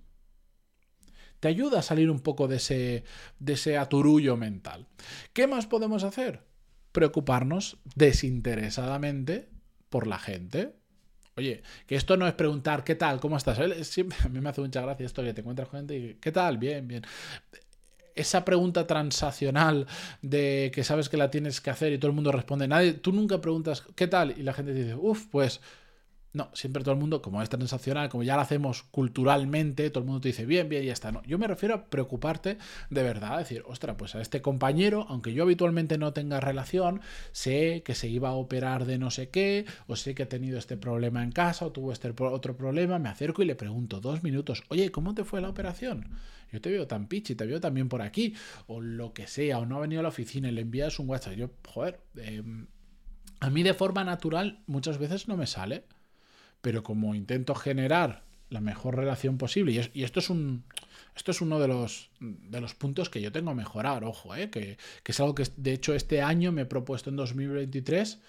Te 1.39 1.47
ayuda 1.47 1.79
a 1.79 1.83
salir 1.83 2.09
un 2.09 2.21
poco 2.21 2.47
de 2.47 2.55
ese, 2.55 3.03
de 3.37 3.53
ese 3.53 3.77
aturullo 3.77 4.35
mental. 4.35 4.87
¿Qué 5.33 5.45
más 5.45 5.67
podemos 5.67 6.03
hacer? 6.03 6.41
Preocuparnos 6.91 7.77
desinteresadamente 7.93 9.47
por 9.89 10.07
la 10.07 10.17
gente. 10.17 10.73
Oye, 11.35 11.61
que 11.85 11.95
esto 11.95 12.17
no 12.17 12.27
es 12.27 12.33
preguntar 12.33 12.83
qué 12.83 12.95
tal, 12.95 13.19
cómo 13.19 13.37
estás. 13.37 13.59
A 14.25 14.29
mí 14.29 14.41
me 14.41 14.49
hace 14.49 14.61
mucha 14.61 14.81
gracia 14.81 15.05
esto 15.05 15.21
que 15.21 15.35
te 15.35 15.41
encuentras 15.41 15.69
gente 15.69 15.95
y 15.95 16.15
qué 16.15 16.31
tal, 16.31 16.57
bien, 16.57 16.87
bien 16.87 17.05
esa 18.17 18.45
pregunta 18.45 18.87
transaccional 18.87 19.87
de 20.21 20.71
que 20.73 20.83
sabes 20.83 21.09
que 21.09 21.17
la 21.17 21.31
tienes 21.31 21.61
que 21.61 21.69
hacer 21.69 21.93
y 21.93 21.97
todo 21.97 22.09
el 22.09 22.15
mundo 22.15 22.31
responde, 22.31 22.67
nadie, 22.67 22.93
tú 22.93 23.11
nunca 23.11 23.41
preguntas 23.41 23.83
qué 23.95 24.07
tal 24.07 24.33
y 24.37 24.43
la 24.43 24.53
gente 24.53 24.73
dice, 24.73 24.95
uff, 24.95 25.27
pues 25.27 25.61
no, 26.37 26.49
siempre 26.53 26.83
todo 26.83 26.93
el 26.93 26.99
mundo, 26.99 27.21
como 27.21 27.41
es 27.41 27.49
transaccional, 27.49 28.09
como 28.09 28.23
ya 28.23 28.35
lo 28.35 28.41
hacemos 28.41 28.83
culturalmente, 28.83 29.89
todo 29.89 30.01
el 30.01 30.05
mundo 30.05 30.21
te 30.21 30.29
dice 30.29 30.45
bien, 30.45 30.69
bien, 30.69 30.83
ya 30.83 30.93
está. 30.93 31.11
No, 31.11 31.23
yo 31.23 31.39
me 31.39 31.47
refiero 31.47 31.73
a 31.75 31.85
preocuparte 31.85 32.57
de 32.89 33.03
verdad, 33.03 33.39
decir, 33.39 33.63
ostra, 33.65 33.97
pues 33.97 34.13
a 34.13 34.21
este 34.21 34.41
compañero, 34.41 35.05
aunque 35.09 35.33
yo 35.33 35.43
habitualmente 35.43 35.97
no 35.97 36.13
tenga 36.13 36.39
relación, 36.39 37.01
sé 37.31 37.81
que 37.83 37.95
se 37.95 38.07
iba 38.07 38.29
a 38.29 38.33
operar 38.33 38.85
de 38.85 38.99
no 38.99 39.09
sé 39.09 39.29
qué, 39.29 39.65
o 39.87 39.95
sé 39.95 40.13
que 40.13 40.23
ha 40.23 40.29
tenido 40.29 40.59
este 40.59 40.77
problema 40.77 41.23
en 41.23 41.31
casa, 41.31 41.65
o 41.65 41.71
tuvo 41.71 41.91
este 41.91 42.13
otro 42.15 42.55
problema, 42.55 42.99
me 42.99 43.09
acerco 43.09 43.41
y 43.41 43.45
le 43.45 43.55
pregunto 43.55 43.99
dos 43.99 44.23
minutos, 44.23 44.63
oye, 44.69 44.91
¿cómo 44.91 45.15
te 45.15 45.23
fue 45.23 45.41
la 45.41 45.49
operación? 45.49 46.07
Yo 46.51 46.61
te 46.61 46.69
veo 46.69 46.87
tan 46.87 47.07
pichi, 47.07 47.35
te 47.35 47.45
veo 47.45 47.59
también 47.59 47.89
por 47.89 48.01
aquí, 48.01 48.35
o 48.67 48.81
lo 48.81 49.13
que 49.13 49.27
sea, 49.27 49.59
o 49.59 49.65
no 49.65 49.77
ha 49.77 49.81
venido 49.81 49.99
a 49.99 50.03
la 50.03 50.09
oficina 50.09 50.49
y 50.49 50.51
le 50.51 50.61
envías 50.61 50.99
un 50.99 51.09
WhatsApp. 51.09 51.33
Yo, 51.33 51.49
joder, 51.67 51.99
em, 52.15 52.67
a 53.39 53.49
mí 53.49 53.63
de 53.63 53.73
forma 53.73 54.03
natural 54.03 54.63
muchas 54.67 54.97
veces 54.97 55.27
no 55.27 55.37
me 55.37 55.47
sale 55.47 55.83
pero 56.61 56.83
como 56.83 57.15
intento 57.15 57.55
generar 57.55 58.23
la 58.49 58.61
mejor 58.61 58.95
relación 58.95 59.37
posible, 59.37 59.89
y, 59.93 60.03
esto 60.03 60.19
es 60.19 60.29
un... 60.29 60.63
Esto 61.15 61.31
es 61.31 61.41
uno 61.41 61.59
de 61.59 61.67
los, 61.67 62.11
de 62.19 62.61
los 62.61 62.75
puntos 62.75 63.09
que 63.09 63.21
yo 63.21 63.31
tengo 63.31 63.49
a 63.49 63.55
mejorar, 63.55 64.03
ojo, 64.03 64.35
eh, 64.35 64.51
que, 64.51 64.77
es 65.03 65.19
algo 65.19 65.33
que 65.33 65.45
de 65.57 65.73
hecho 65.73 65.95
este 65.95 66.21
año 66.21 66.51
me 66.51 66.61
he 66.61 66.65
propuesto 66.65 67.09
en 67.09 67.15
2023 67.15 68.19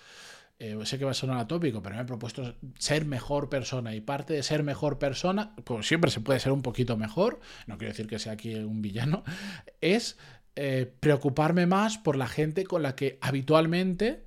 eh, 0.58 0.76
sé 0.84 0.98
que 0.98 1.04
va 1.04 1.12
a 1.12 1.14
sonar 1.14 1.38
atópico, 1.38 1.82
pero 1.82 1.96
me 1.96 2.02
he 2.02 2.04
propuesto 2.04 2.54
ser 2.78 3.04
mejor 3.04 3.48
persona. 3.48 3.94
Y 3.94 4.00
parte 4.00 4.34
de 4.34 4.42
ser 4.42 4.62
mejor 4.62 4.98
persona, 4.98 5.54
pues 5.64 5.86
siempre 5.86 6.10
se 6.10 6.20
puede 6.20 6.40
ser 6.40 6.52
un 6.52 6.62
poquito 6.62 6.96
mejor, 6.96 7.40
no 7.66 7.78
quiero 7.78 7.92
decir 7.92 8.06
que 8.06 8.18
sea 8.18 8.32
aquí 8.32 8.54
un 8.54 8.82
villano, 8.82 9.24
es 9.80 10.18
eh, 10.56 10.92
preocuparme 11.00 11.66
más 11.66 11.98
por 11.98 12.16
la 12.16 12.26
gente 12.26 12.64
con 12.64 12.82
la 12.82 12.96
que 12.96 13.18
habitualmente 13.20 14.24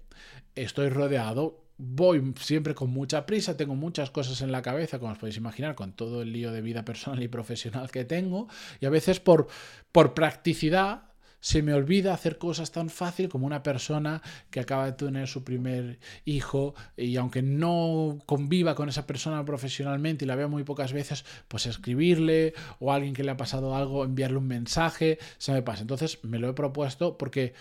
estoy 0.55 0.89
rodeado 0.89 1.61
voy 1.83 2.33
siempre 2.39 2.75
con 2.75 2.91
mucha 2.91 3.25
prisa, 3.25 3.57
tengo 3.57 3.75
muchas 3.75 4.11
cosas 4.11 4.41
en 4.41 4.51
la 4.51 4.61
cabeza, 4.61 4.99
como 4.99 5.11
os 5.11 5.17
podéis 5.17 5.37
imaginar, 5.37 5.73
con 5.73 5.93
todo 5.93 6.21
el 6.21 6.31
lío 6.31 6.51
de 6.51 6.61
vida 6.61 6.85
personal 6.85 7.21
y 7.23 7.27
profesional 7.27 7.89
que 7.89 8.05
tengo, 8.05 8.47
y 8.79 8.85
a 8.85 8.91
veces 8.91 9.19
por, 9.19 9.47
por 9.91 10.13
practicidad 10.13 11.10
se 11.41 11.61
me 11.61 11.73
olvida 11.73 12.13
hacer 12.13 12.37
cosas 12.37 12.71
tan 12.71 12.89
fácil 12.89 13.27
como 13.27 13.45
una 13.45 13.63
persona 13.63 14.21
que 14.49 14.61
acaba 14.61 14.85
de 14.85 14.93
tener 14.93 15.27
su 15.27 15.43
primer 15.43 15.99
hijo 16.23 16.75
y 16.95 17.17
aunque 17.17 17.41
no 17.41 18.19
conviva 18.25 18.75
con 18.75 18.87
esa 18.87 19.05
persona 19.05 19.43
profesionalmente 19.43 20.23
y 20.23 20.27
la 20.27 20.35
vea 20.35 20.47
muy 20.47 20.63
pocas 20.63 20.93
veces, 20.93 21.25
pues 21.47 21.65
escribirle 21.65 22.53
o 22.79 22.91
a 22.91 22.95
alguien 22.95 23.13
que 23.13 23.23
le 23.23 23.31
ha 23.31 23.37
pasado 23.37 23.75
algo, 23.75 24.05
enviarle 24.05 24.37
un 24.37 24.47
mensaje, 24.47 25.19
se 25.37 25.51
me 25.51 25.63
pasa. 25.63 25.81
Entonces 25.81 26.23
me 26.23 26.39
lo 26.39 26.49
he 26.49 26.53
propuesto 26.53 27.17
porque 27.17 27.53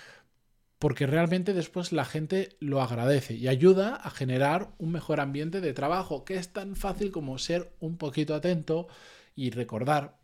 porque 0.79 1.07
realmente 1.07 1.53
después 1.53 1.93
la 1.93 2.07
gente 2.07 2.57
lo 2.59 2.81
agradece 2.81 3.35
y 3.35 3.49
ayuda 3.49 3.97
a 3.97 4.11
generar 4.11 4.71
un 4.79 4.93
mejor 4.93 5.21
ambiente 5.21 5.61
de 5.61 5.75
trabajo, 5.75 6.25
que 6.25 6.37
es 6.37 6.55
tan 6.55 6.75
fácil 6.75 7.11
como 7.11 7.37
ser 7.37 7.75
un 7.81 7.99
poquito 7.99 8.35
atento 8.35 8.89
y 9.37 9.51
recordar 9.51 10.20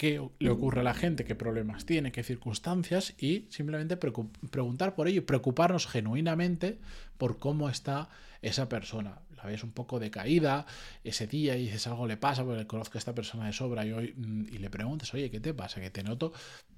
qué 0.00 0.18
le 0.38 0.48
ocurre 0.48 0.80
a 0.80 0.82
la 0.82 0.94
gente, 0.94 1.26
qué 1.26 1.34
problemas 1.34 1.84
tiene, 1.84 2.10
qué 2.10 2.22
circunstancias 2.22 3.12
y 3.18 3.44
simplemente 3.50 3.98
preguntar 3.98 4.94
por 4.94 5.08
ello 5.08 5.26
preocuparnos 5.26 5.86
genuinamente 5.86 6.78
por 7.18 7.38
cómo 7.38 7.68
está 7.68 8.08
esa 8.40 8.66
persona. 8.66 9.20
La 9.36 9.44
ves 9.44 9.62
un 9.62 9.72
poco 9.72 10.00
decaída 10.00 10.64
ese 11.04 11.26
día 11.26 11.54
y 11.58 11.64
dices 11.64 11.86
algo 11.86 12.06
le 12.06 12.16
pasa, 12.16 12.46
porque 12.46 12.66
conozco 12.66 12.96
a 12.96 13.00
esta 13.00 13.14
persona 13.14 13.44
de 13.44 13.52
sobra 13.52 13.84
y, 13.84 13.92
mm, 13.92 14.46
y 14.50 14.56
le 14.56 14.70
preguntas, 14.70 15.12
oye, 15.12 15.30
¿qué 15.30 15.38
te 15.38 15.52
pasa? 15.52 15.82
Que 15.82 15.90
te 15.90 16.02
noto 16.02 16.32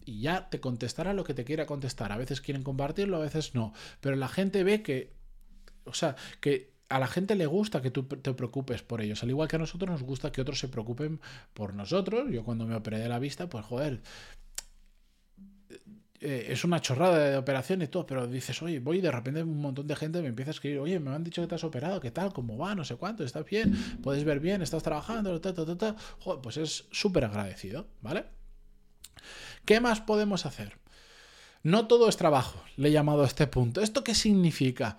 y 0.05 0.23
ya 0.23 0.51
te 0.51 0.59
contestará 0.59 1.15
lo 1.15 1.23
que 1.23 1.33
te 1.33 1.45
quiera 1.45 1.65
contestar. 1.65 2.11
A 2.11 2.17
veces 2.17 2.41
quieren 2.41 2.65
compartirlo, 2.65 3.19
a 3.19 3.21
veces 3.21 3.55
no. 3.55 3.73
Pero 4.01 4.17
la 4.17 4.27
gente 4.27 4.65
ve 4.65 4.83
que, 4.83 5.13
o 5.85 5.95
sea, 5.95 6.17
que 6.41 6.72
a 6.93 6.99
la 6.99 7.07
gente 7.07 7.35
le 7.35 7.47
gusta 7.47 7.81
que 7.81 7.91
tú 7.91 8.05
te 8.05 8.35
preocupes 8.35 8.83
por 8.83 9.01
ellos, 9.01 9.23
al 9.23 9.31
igual 9.31 9.49
que 9.49 9.57
a 9.57 9.59
nosotros 9.59 9.91
nos 9.91 10.03
gusta 10.03 10.31
que 10.31 10.43
otros 10.43 10.59
se 10.59 10.69
preocupen 10.69 11.21
por 11.55 11.75
nosotros. 11.75 12.31
Yo 12.31 12.45
cuando 12.45 12.67
me 12.67 12.75
operé 12.75 12.99
de 12.99 13.09
la 13.09 13.19
vista, 13.19 13.49
pues 13.49 13.65
joder, 13.65 14.03
eh, 16.21 16.47
es 16.51 16.65
una 16.65 16.81
chorrada 16.81 17.31
de 17.31 17.37
operación 17.37 17.83
y 17.83 17.89
todo, 17.89 18.07
pero 18.07 18.27
dices, 18.27 18.61
oye, 18.63 18.79
voy 18.79 18.99
y 18.99 19.01
de 19.01 19.11
repente 19.11 19.43
un 19.43 19.61
montón 19.61 19.87
de 19.87 19.97
gente 19.97 20.21
me 20.23 20.29
empieza 20.29 20.51
a 20.51 20.55
escribir, 20.55 20.79
oye, 20.79 21.01
me 21.01 21.11
han 21.11 21.25
dicho 21.25 21.43
que 21.43 21.49
te 21.49 21.55
has 21.55 21.65
operado, 21.65 21.99
¿qué 21.99 22.11
tal? 22.11 22.33
¿Cómo 22.33 22.59
va? 22.59 22.75
No 22.75 22.85
sé 22.85 22.97
cuánto, 22.97 23.25
¿estás 23.25 23.45
bien? 23.47 23.77
¿Puedes 24.03 24.25
ver 24.25 24.39
bien? 24.39 24.61
¿Estás 24.63 24.83
trabajando? 24.83 25.41
Joder, 26.21 26.41
pues 26.43 26.57
es 26.59 26.85
súper 26.93 27.25
agradecido, 27.25 27.89
¿vale? 28.03 28.27
¿Qué 29.65 29.81
más 29.81 30.01
podemos 30.01 30.47
hacer? 30.47 30.79
No 31.65 31.87
todo 31.87 32.09
es 32.09 32.17
trabajo, 32.17 32.63
le 32.77 32.89
he 32.89 32.93
llamado 32.93 33.23
a 33.23 33.27
este 33.27 33.47
punto. 33.47 33.81
¿Esto 33.81 34.05
qué 34.05 34.15
significa? 34.15 34.99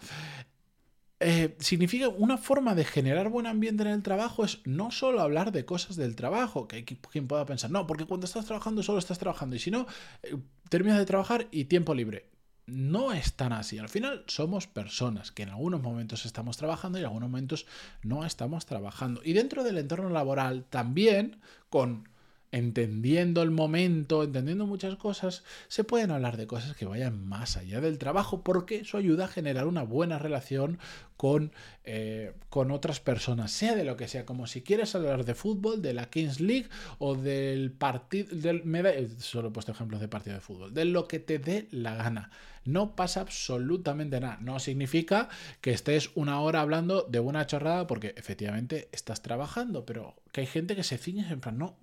Eh, 1.23 1.55
significa 1.59 2.09
una 2.09 2.37
forma 2.37 2.75
de 2.75 2.83
generar 2.83 3.29
buen 3.29 3.47
ambiente 3.47 3.83
en 3.83 3.89
el 3.89 4.03
trabajo 4.03 4.43
es 4.43 4.59
no 4.65 4.91
solo 4.91 5.21
hablar 5.21 5.51
de 5.51 5.65
cosas 5.65 5.95
del 5.95 6.15
trabajo, 6.15 6.67
que 6.67 6.77
hay 6.77 6.83
quien 6.83 7.27
pueda 7.27 7.45
pensar, 7.45 7.71
no, 7.71 7.87
porque 7.87 8.05
cuando 8.05 8.25
estás 8.25 8.45
trabajando 8.45 8.83
solo 8.83 8.99
estás 8.99 9.19
trabajando 9.19 9.55
y 9.55 9.59
si 9.59 9.71
no, 9.71 9.87
eh, 10.21 10.35
terminas 10.69 10.99
de 10.99 11.05
trabajar 11.05 11.47
y 11.51 11.65
tiempo 11.65 11.93
libre. 11.95 12.29
No 12.65 13.11
es 13.11 13.33
tan 13.33 13.51
así. 13.51 13.77
Al 13.77 13.89
final 13.89 14.23
somos 14.27 14.67
personas 14.67 15.31
que 15.31 15.43
en 15.43 15.49
algunos 15.49 15.81
momentos 15.81 16.25
estamos 16.25 16.55
trabajando 16.57 16.97
y 16.97 17.01
en 17.01 17.07
algunos 17.07 17.29
momentos 17.29 17.65
no 18.03 18.25
estamos 18.25 18.65
trabajando. 18.65 19.21
Y 19.23 19.33
dentro 19.33 19.63
del 19.63 19.77
entorno 19.77 20.09
laboral 20.09 20.63
también, 20.69 21.41
con 21.69 22.07
entendiendo 22.53 23.41
el 23.41 23.49
momento, 23.49 24.23
entendiendo 24.23 24.67
muchas 24.67 24.95
cosas, 24.95 25.43
se 25.67 25.83
pueden 25.83 26.11
hablar 26.11 26.37
de 26.37 26.45
cosas 26.45 26.75
que 26.75 26.85
vayan 26.85 27.27
más 27.27 27.57
allá 27.57 27.81
del 27.81 27.97
trabajo 27.97 28.43
porque 28.43 28.77
eso 28.77 28.97
ayuda 28.97 29.25
a 29.25 29.27
generar 29.27 29.65
una 29.65 29.81
buena 29.81 30.19
relación 30.19 30.77
con, 31.17 31.51
eh, 31.83 32.33
con 32.49 32.71
otras 32.71 32.99
personas, 32.99 33.51
sea 33.51 33.75
de 33.75 33.83
lo 33.83 33.97
que 33.97 34.07
sea, 34.07 34.25
como 34.25 34.47
si 34.47 34.61
quieres 34.61 34.95
hablar 34.95 35.25
de 35.25 35.35
fútbol, 35.35 35.81
de 35.81 35.93
la 35.93 36.09
Kings 36.09 36.39
League 36.39 36.69
o 36.99 37.15
del 37.15 37.71
partido, 37.71 38.35
del, 38.35 39.09
solo 39.19 39.49
he 39.49 39.51
puesto 39.51 39.71
ejemplos 39.71 40.01
de 40.01 40.07
partido 40.07 40.35
de 40.35 40.41
fútbol, 40.41 40.73
de 40.73 40.85
lo 40.85 41.07
que 41.07 41.19
te 41.19 41.39
dé 41.39 41.67
la 41.71 41.95
gana. 41.95 42.31
No 42.65 42.95
pasa 42.95 43.21
absolutamente 43.21 44.21
nada. 44.21 44.37
No 44.39 44.57
significa 44.59 45.27
que 45.59 45.71
estés 45.71 46.11
una 46.15 46.39
hora 46.39 46.61
hablando 46.61 47.03
de 47.03 47.19
una 47.19 47.45
chorrada 47.45 47.87
porque 47.87 48.13
efectivamente 48.15 48.87
estás 48.93 49.21
trabajando, 49.21 49.85
pero 49.85 50.15
que 50.31 50.41
hay 50.41 50.47
gente 50.47 50.75
que 50.75 50.83
se 50.83 50.97
ciñe 50.97 51.27
en 51.29 51.41
plan, 51.41 51.57
no, 51.57 51.77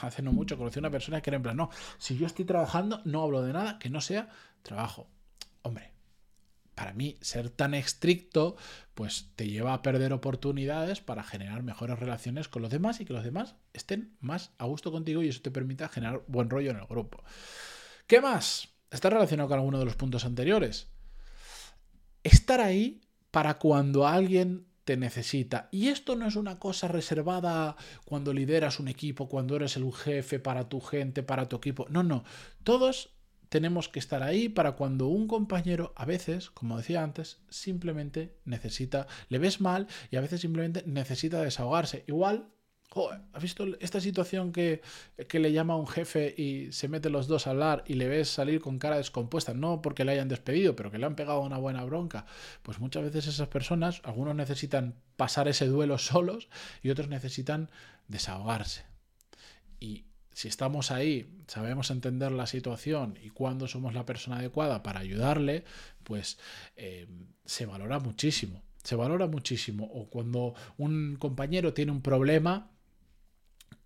hace 0.00 0.22
no 0.22 0.32
mucho 0.32 0.58
conocí 0.58 0.78
a 0.78 0.80
una 0.80 0.90
persona 0.90 1.20
que 1.20 1.30
era 1.30 1.36
en 1.36 1.42
plan, 1.42 1.56
no, 1.56 1.70
si 1.98 2.16
yo 2.16 2.26
estoy 2.26 2.44
trabajando 2.44 3.00
no 3.04 3.22
hablo 3.22 3.42
de 3.42 3.52
nada 3.52 3.78
que 3.78 3.90
no 3.90 4.00
sea 4.00 4.28
trabajo. 4.62 5.08
Hombre, 5.62 5.93
para 6.74 6.92
mí 6.92 7.16
ser 7.20 7.50
tan 7.50 7.74
estricto 7.74 8.56
pues 8.94 9.30
te 9.36 9.48
lleva 9.48 9.74
a 9.74 9.82
perder 9.82 10.12
oportunidades 10.12 11.00
para 11.00 11.22
generar 11.22 11.62
mejores 11.62 11.98
relaciones 11.98 12.48
con 12.48 12.62
los 12.62 12.70
demás 12.70 13.00
y 13.00 13.04
que 13.04 13.12
los 13.12 13.24
demás 13.24 13.56
estén 13.72 14.16
más 14.20 14.52
a 14.58 14.66
gusto 14.66 14.92
contigo 14.92 15.22
y 15.22 15.28
eso 15.28 15.42
te 15.42 15.50
permita 15.50 15.88
generar 15.88 16.22
buen 16.26 16.50
rollo 16.50 16.70
en 16.70 16.78
el 16.78 16.86
grupo. 16.86 17.22
¿Qué 18.06 18.20
más? 18.20 18.68
Está 18.90 19.10
relacionado 19.10 19.48
con 19.48 19.58
alguno 19.58 19.78
de 19.78 19.84
los 19.84 19.96
puntos 19.96 20.24
anteriores. 20.24 20.88
Estar 22.22 22.60
ahí 22.60 23.00
para 23.30 23.58
cuando 23.58 24.06
alguien 24.06 24.66
te 24.84 24.96
necesita. 24.96 25.68
Y 25.72 25.88
esto 25.88 26.14
no 26.14 26.26
es 26.26 26.36
una 26.36 26.58
cosa 26.58 26.88
reservada 26.88 27.76
cuando 28.04 28.32
lideras 28.32 28.78
un 28.78 28.88
equipo, 28.88 29.28
cuando 29.28 29.56
eres 29.56 29.76
el 29.76 29.92
jefe 29.92 30.38
para 30.38 30.68
tu 30.68 30.80
gente, 30.80 31.22
para 31.22 31.48
tu 31.48 31.56
equipo. 31.56 31.86
No, 31.88 32.02
no. 32.02 32.24
Todos 32.62 33.13
tenemos 33.54 33.88
que 33.88 34.00
estar 34.00 34.24
ahí 34.24 34.48
para 34.48 34.72
cuando 34.72 35.06
un 35.06 35.28
compañero, 35.28 35.92
a 35.94 36.04
veces, 36.04 36.50
como 36.50 36.76
decía 36.76 37.04
antes, 37.04 37.38
simplemente 37.48 38.34
necesita, 38.44 39.06
le 39.28 39.38
ves 39.38 39.60
mal 39.60 39.86
y 40.10 40.16
a 40.16 40.20
veces 40.20 40.40
simplemente 40.40 40.82
necesita 40.86 41.40
desahogarse. 41.40 42.02
Igual 42.08 42.48
¿has 43.32 43.40
visto 43.40 43.64
esta 43.78 44.00
situación 44.00 44.50
que, 44.50 44.82
le 45.30 45.52
llama 45.52 45.74
a 45.74 45.76
un 45.76 45.86
jefe 45.86 46.34
y 46.36 46.72
se 46.72 46.88
mete 46.88 47.10
los 47.10 47.28
dos 47.28 47.46
a 47.46 47.50
hablar 47.50 47.84
y 47.86 47.94
le 47.94 48.08
ves 48.08 48.28
salir 48.28 48.60
con 48.60 48.80
cara 48.80 48.96
descompuesta? 48.96 49.54
No 49.54 49.82
porque 49.82 50.04
le 50.04 50.10
hayan 50.10 50.26
despedido, 50.26 50.74
pero 50.74 50.90
que 50.90 50.98
le 50.98 51.06
han 51.06 51.14
pegado 51.14 51.40
una 51.40 51.58
buena 51.58 51.84
bronca. 51.84 52.26
Pues 52.64 52.80
muchas 52.80 53.04
veces 53.04 53.28
esas 53.28 53.46
personas, 53.46 54.00
algunos 54.02 54.34
necesitan 54.34 54.96
pasar 55.14 55.46
ese 55.46 55.66
duelo 55.68 55.96
solos 56.10 56.48
y 56.82 56.90
otros 56.90 57.06
necesitan 57.06 57.70
desahogarse. 58.08 58.84
Y 59.78 60.06
si 60.34 60.48
estamos 60.48 60.90
ahí, 60.90 61.30
sabemos 61.46 61.90
entender 61.90 62.32
la 62.32 62.46
situación 62.46 63.18
y 63.22 63.30
cuándo 63.30 63.68
somos 63.68 63.94
la 63.94 64.04
persona 64.04 64.38
adecuada 64.38 64.82
para 64.82 65.00
ayudarle, 65.00 65.64
pues 66.02 66.38
eh, 66.76 67.06
se 67.44 67.66
valora 67.66 68.00
muchísimo. 68.00 68.62
Se 68.82 68.96
valora 68.96 69.26
muchísimo. 69.28 69.84
O 69.94 70.10
cuando 70.10 70.54
un 70.76 71.16
compañero 71.18 71.72
tiene 71.72 71.92
un 71.92 72.02
problema, 72.02 72.70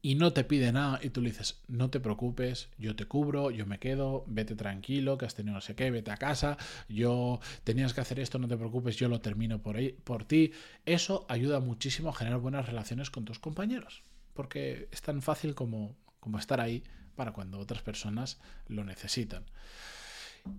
y 0.00 0.14
no 0.14 0.32
te 0.32 0.44
pide 0.44 0.72
nada 0.72 1.00
y 1.02 1.10
tú 1.10 1.20
le 1.20 1.30
dices, 1.30 1.60
no 1.66 1.90
te 1.90 2.00
preocupes, 2.00 2.68
yo 2.78 2.94
te 2.94 3.06
cubro, 3.06 3.50
yo 3.50 3.66
me 3.66 3.78
quedo, 3.78 4.24
vete 4.28 4.54
tranquilo, 4.54 5.18
que 5.18 5.26
has 5.26 5.34
tenido 5.34 5.54
no 5.54 5.60
sé 5.60 5.74
qué, 5.74 5.90
vete 5.90 6.10
a 6.10 6.16
casa, 6.16 6.56
yo 6.88 7.40
tenías 7.64 7.94
que 7.94 8.00
hacer 8.00 8.20
esto, 8.20 8.38
no 8.38 8.48
te 8.48 8.56
preocupes, 8.56 8.96
yo 8.96 9.08
lo 9.08 9.20
termino 9.20 9.60
por, 9.60 9.76
ahí, 9.76 9.92
por 10.04 10.24
ti. 10.24 10.52
Eso 10.86 11.26
ayuda 11.28 11.60
muchísimo 11.60 12.10
a 12.10 12.14
generar 12.14 12.38
buenas 12.38 12.66
relaciones 12.66 13.10
con 13.10 13.24
tus 13.24 13.38
compañeros, 13.38 14.02
porque 14.34 14.88
es 14.92 15.02
tan 15.02 15.20
fácil 15.20 15.54
como, 15.54 15.96
como 16.28 16.38
estar 16.38 16.60
ahí 16.60 16.84
para 17.16 17.32
cuando 17.32 17.58
otras 17.58 17.80
personas 17.80 18.38
lo 18.66 18.84
necesitan. 18.84 19.46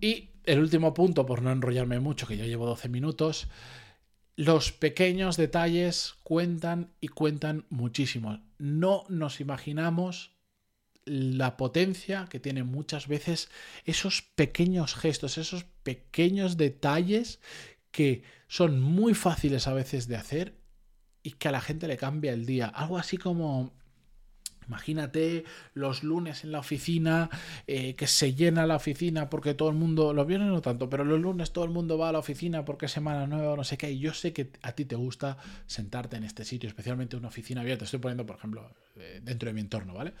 Y 0.00 0.30
el 0.42 0.58
último 0.58 0.92
punto, 0.94 1.24
por 1.26 1.42
no 1.42 1.52
enrollarme 1.52 2.00
mucho, 2.00 2.26
que 2.26 2.36
ya 2.36 2.44
llevo 2.44 2.66
12 2.66 2.88
minutos, 2.88 3.46
los 4.34 4.72
pequeños 4.72 5.36
detalles 5.36 6.16
cuentan 6.24 6.90
y 7.00 7.06
cuentan 7.06 7.66
muchísimo. 7.70 8.40
No 8.58 9.04
nos 9.08 9.40
imaginamos 9.40 10.32
la 11.04 11.56
potencia 11.56 12.26
que 12.28 12.40
tienen 12.40 12.66
muchas 12.66 13.06
veces 13.06 13.48
esos 13.84 14.22
pequeños 14.22 14.96
gestos, 14.96 15.38
esos 15.38 15.62
pequeños 15.84 16.56
detalles 16.56 17.38
que 17.92 18.24
son 18.48 18.80
muy 18.80 19.14
fáciles 19.14 19.68
a 19.68 19.72
veces 19.72 20.08
de 20.08 20.16
hacer 20.16 20.56
y 21.22 21.32
que 21.32 21.46
a 21.46 21.52
la 21.52 21.60
gente 21.60 21.86
le 21.86 21.96
cambia 21.96 22.32
el 22.32 22.44
día. 22.44 22.66
Algo 22.66 22.98
así 22.98 23.18
como 23.18 23.72
Imagínate 24.70 25.42
los 25.74 26.04
lunes 26.04 26.44
en 26.44 26.52
la 26.52 26.60
oficina, 26.60 27.28
eh, 27.66 27.96
que 27.96 28.06
se 28.06 28.34
llena 28.34 28.66
la 28.66 28.76
oficina 28.76 29.28
porque 29.28 29.52
todo 29.52 29.68
el 29.68 29.74
mundo, 29.74 30.14
los 30.14 30.28
viernes 30.28 30.48
no 30.48 30.60
tanto, 30.60 30.88
pero 30.88 31.04
los 31.04 31.20
lunes 31.20 31.52
todo 31.52 31.64
el 31.64 31.72
mundo 31.72 31.98
va 31.98 32.10
a 32.10 32.12
la 32.12 32.20
oficina 32.20 32.64
porque 32.64 32.86
es 32.86 32.92
semana 32.92 33.26
nueva 33.26 33.56
no 33.56 33.64
sé 33.64 33.76
qué. 33.76 33.90
Y 33.90 33.98
yo 33.98 34.14
sé 34.14 34.32
que 34.32 34.52
a 34.62 34.70
ti 34.70 34.84
te 34.84 34.94
gusta 34.94 35.38
sentarte 35.66 36.18
en 36.18 36.22
este 36.22 36.44
sitio, 36.44 36.68
especialmente 36.68 37.16
una 37.16 37.26
oficina 37.26 37.62
abierta. 37.62 37.84
Estoy 37.84 37.98
poniendo, 37.98 38.24
por 38.24 38.36
ejemplo, 38.36 38.70
eh, 38.94 39.20
dentro 39.20 39.48
de 39.48 39.54
mi 39.54 39.60
entorno, 39.60 39.92
¿vale? 39.92 40.12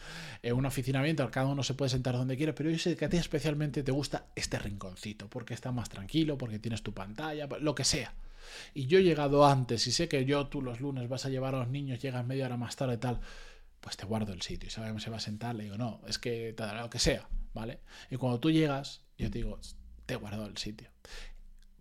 Eh, 0.42 0.52
una 0.52 0.66
oficina 0.66 0.98
abierta, 0.98 1.30
cada 1.30 1.46
uno 1.46 1.62
se 1.62 1.74
puede 1.74 1.90
sentar 1.90 2.14
donde 2.14 2.36
quiera, 2.36 2.52
pero 2.52 2.70
yo 2.70 2.78
sé 2.78 2.96
que 2.96 3.04
a 3.04 3.08
ti 3.08 3.18
especialmente 3.18 3.84
te 3.84 3.92
gusta 3.92 4.26
este 4.34 4.58
rinconcito, 4.58 5.28
porque 5.28 5.54
está 5.54 5.70
más 5.70 5.88
tranquilo, 5.88 6.36
porque 6.36 6.58
tienes 6.58 6.82
tu 6.82 6.92
pantalla, 6.92 7.46
lo 7.60 7.76
que 7.76 7.84
sea. 7.84 8.12
Y 8.74 8.86
yo 8.86 8.98
he 8.98 9.04
llegado 9.04 9.46
antes 9.46 9.86
y 9.86 9.92
sé 9.92 10.08
que 10.08 10.24
yo 10.24 10.48
tú 10.48 10.60
los 10.60 10.80
lunes 10.80 11.08
vas 11.08 11.24
a 11.24 11.28
llevar 11.28 11.54
a 11.54 11.58
los 11.60 11.68
niños, 11.68 12.00
llegas 12.00 12.26
media 12.26 12.46
hora 12.46 12.56
más 12.56 12.74
tarde 12.74 12.94
y 12.94 12.98
tal 12.98 13.20
pues 13.80 13.96
te 13.96 14.06
guardo 14.06 14.32
el 14.32 14.42
sitio. 14.42 14.68
Y 14.68 14.70
sabemos 14.70 15.02
se 15.02 15.10
va 15.10 15.16
a 15.16 15.20
sentar, 15.20 15.54
le 15.54 15.64
digo, 15.64 15.78
no, 15.78 16.00
es 16.06 16.18
que 16.18 16.52
te 16.52 16.62
dará 16.62 16.82
lo 16.82 16.90
que 16.90 16.98
sea, 16.98 17.28
¿vale? 17.54 17.80
Y 18.10 18.16
cuando 18.16 18.40
tú 18.40 18.50
llegas, 18.50 19.02
yo 19.18 19.30
te 19.30 19.38
digo, 19.38 19.58
te 20.06 20.16
guardo 20.16 20.46
el 20.46 20.56
sitio. 20.56 20.88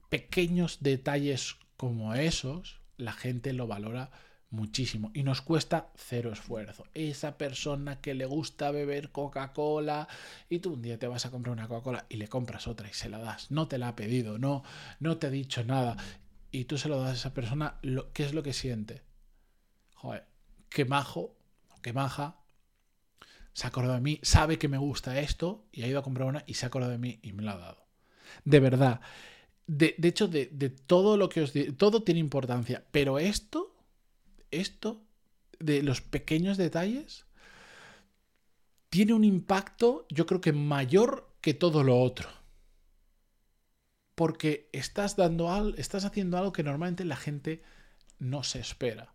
Pequeños 0.10 0.78
detalles 0.82 1.58
como 1.78 2.14
esos, 2.16 2.82
la 2.98 3.14
gente 3.14 3.54
lo 3.54 3.68
valora 3.68 4.12
muchísimo 4.52 5.12
y 5.14 5.24
nos 5.24 5.42
cuesta 5.42 5.92
cero 5.96 6.32
esfuerzo. 6.32 6.86
Esa 6.94 7.38
persona 7.38 8.02
que 8.02 8.16
le 8.16 8.26
gusta 8.26 8.72
beber 8.72 9.12
Coca-Cola 9.12 10.08
y 10.50 10.60
tú 10.60 10.74
un 10.74 10.82
día 10.82 10.98
te 10.98 11.08
vas 11.08 11.26
a 11.26 11.32
comprar 11.32 11.54
una 11.54 11.68
Coca-Cola 11.68 12.06
y 12.10 12.18
le 12.18 12.28
compras 12.28 12.68
otra 12.68 12.90
y 12.90 12.94
se 12.94 13.10
la 13.10 13.20
das, 13.20 13.52
no 13.52 13.68
te 13.68 13.78
la 13.78 13.90
ha 13.90 13.96
pedido, 13.96 14.40
no, 14.40 14.64
no 15.00 15.18
te 15.18 15.28
ha 15.28 15.30
dicho 15.30 15.64
nada 15.64 15.98
y 16.52 16.66
tú 16.66 16.78
se 16.78 16.90
lo 16.90 17.00
das 17.00 17.12
a 17.12 17.14
esa 17.14 17.34
persona, 17.34 17.78
lo, 17.82 18.12
¿qué 18.12 18.24
es 18.24 18.34
lo 18.34 18.42
que 18.42 18.54
siente? 18.54 19.04
Joder, 19.94 20.26
qué 20.70 20.86
majo 20.86 21.39
que 21.82 21.94
maja, 21.94 22.40
se 23.54 23.66
ha 23.66 23.70
acordado 23.70 23.96
de 23.96 24.02
mí, 24.02 24.20
sabe 24.22 24.58
que 24.58 24.68
me 24.68 24.78
gusta 24.78 25.20
esto 25.20 25.66
y 25.72 25.84
ha 25.84 25.88
ido 25.88 26.00
a 26.00 26.04
comprar 26.04 26.28
una 26.28 26.44
y 26.48 26.54
se 26.54 26.66
ha 26.66 26.68
acordado 26.68 26.92
de 26.92 26.98
mí 26.98 27.20
y 27.22 27.34
me 27.34 27.44
la 27.44 27.54
ha 27.54 27.58
dado. 27.58 27.86
De 28.46 28.60
verdad. 28.60 29.02
De, 29.68 29.96
hecho, 30.02 30.28
de, 30.28 30.48
todo 30.88 31.16
lo 31.18 31.30
que 31.30 31.42
os 31.42 31.54
digo, 31.54 31.76
todo 31.76 32.04
tiene 32.04 32.20
importancia, 32.20 32.84
pero 32.92 33.20
esto, 33.20 33.76
esto, 34.50 35.04
de 35.60 35.84
los 35.84 36.02
pequeños 36.02 36.58
detalles, 36.58 37.26
tiene 38.90 39.14
un 39.14 39.24
impacto, 39.24 40.08
yo 40.10 40.26
creo 40.26 40.42
que 40.42 40.54
mayor 40.54 41.30
que 41.42 41.54
todo 41.54 41.84
lo 41.84 42.00
otro. 42.00 42.30
Porque 44.16 44.70
estás 44.74 45.16
dando 45.16 45.52
algo, 45.52 45.78
estás 45.78 46.04
haciendo 46.04 46.38
algo 46.38 46.52
que 46.52 46.64
normalmente 46.64 47.06
la 47.06 47.16
gente 47.16 47.62
no 48.18 48.44
se 48.44 48.60
espera. 48.60 49.14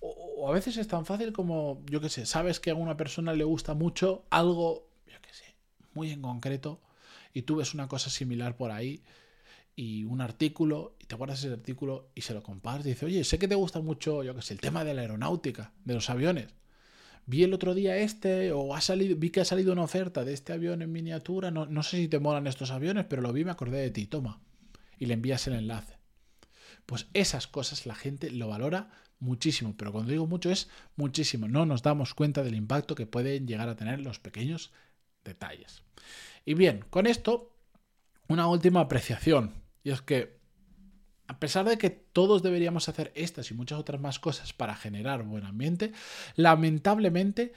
O, 0.00 0.48
a 0.48 0.52
veces 0.52 0.76
es 0.76 0.88
tan 0.88 1.06
fácil 1.06 1.32
como, 1.32 1.82
yo 1.86 2.00
qué 2.00 2.08
sé, 2.08 2.26
sabes 2.26 2.60
que 2.60 2.70
a 2.70 2.74
una 2.74 2.96
persona 2.96 3.32
le 3.32 3.44
gusta 3.44 3.74
mucho 3.74 4.24
algo, 4.30 4.88
yo 5.06 5.20
qué 5.22 5.32
sé, 5.32 5.54
muy 5.94 6.10
en 6.10 6.22
concreto, 6.22 6.80
y 7.32 7.42
tú 7.42 7.56
ves 7.56 7.74
una 7.74 7.88
cosa 7.88 8.10
similar 8.10 8.56
por 8.56 8.70
ahí 8.70 9.02
y 9.74 10.04
un 10.04 10.20
artículo, 10.20 10.96
y 11.00 11.04
te 11.04 11.16
guardas 11.16 11.40
ese 11.40 11.52
artículo 11.52 12.08
y 12.14 12.22
se 12.22 12.32
lo 12.32 12.42
compartes 12.42 12.86
y 12.86 12.88
dices, 12.90 13.02
oye, 13.04 13.24
sé 13.24 13.38
que 13.38 13.48
te 13.48 13.54
gusta 13.54 13.80
mucho, 13.80 14.22
yo 14.22 14.34
qué 14.34 14.42
sé, 14.42 14.54
el 14.54 14.60
tema 14.60 14.84
de 14.84 14.94
la 14.94 15.02
aeronáutica, 15.02 15.72
de 15.84 15.94
los 15.94 16.08
aviones. 16.08 16.48
Vi 17.26 17.42
el 17.42 17.52
otro 17.52 17.74
día 17.74 17.96
este, 17.96 18.52
o 18.52 18.74
ha 18.74 18.80
salido, 18.80 19.16
vi 19.16 19.30
que 19.30 19.40
ha 19.40 19.44
salido 19.44 19.72
una 19.72 19.82
oferta 19.82 20.24
de 20.24 20.32
este 20.32 20.52
avión 20.52 20.80
en 20.80 20.92
miniatura, 20.92 21.50
no, 21.50 21.66
no 21.66 21.82
sé 21.82 21.96
si 21.96 22.08
te 22.08 22.20
molan 22.20 22.46
estos 22.46 22.70
aviones, 22.70 23.04
pero 23.06 23.20
lo 23.20 23.32
vi 23.32 23.44
me 23.44 23.50
acordé 23.50 23.80
de 23.80 23.90
ti, 23.90 24.06
toma. 24.06 24.40
Y 24.98 25.06
le 25.06 25.14
envías 25.14 25.46
el 25.48 25.54
enlace. 25.54 25.98
Pues 26.86 27.08
esas 27.14 27.48
cosas 27.48 27.84
la 27.84 27.96
gente 27.96 28.30
lo 28.30 28.48
valora 28.48 28.90
muchísimo, 29.18 29.74
pero 29.76 29.92
cuando 29.92 30.12
digo 30.12 30.26
mucho 30.26 30.50
es 30.50 30.68
muchísimo. 30.96 31.48
No 31.48 31.66
nos 31.66 31.82
damos 31.82 32.14
cuenta 32.14 32.42
del 32.42 32.54
impacto 32.54 32.94
que 32.94 33.06
pueden 33.06 33.46
llegar 33.46 33.68
a 33.68 33.76
tener 33.76 34.00
los 34.00 34.18
pequeños 34.18 34.72
detalles. 35.24 35.82
Y 36.44 36.54
bien, 36.54 36.84
con 36.90 37.06
esto, 37.06 37.56
una 38.28 38.46
última 38.46 38.80
apreciación. 38.80 39.54
Y 39.82 39.90
es 39.90 40.02
que 40.02 40.36
a 41.28 41.38
pesar 41.40 41.68
de 41.68 41.78
que 41.78 41.90
todos 41.90 42.42
deberíamos 42.42 42.88
hacer 42.88 43.12
estas 43.14 43.50
y 43.50 43.54
muchas 43.54 43.78
otras 43.78 44.00
más 44.00 44.18
cosas 44.18 44.52
para 44.52 44.76
generar 44.76 45.24
buen 45.24 45.44
ambiente, 45.44 45.92
lamentablemente 46.36 47.52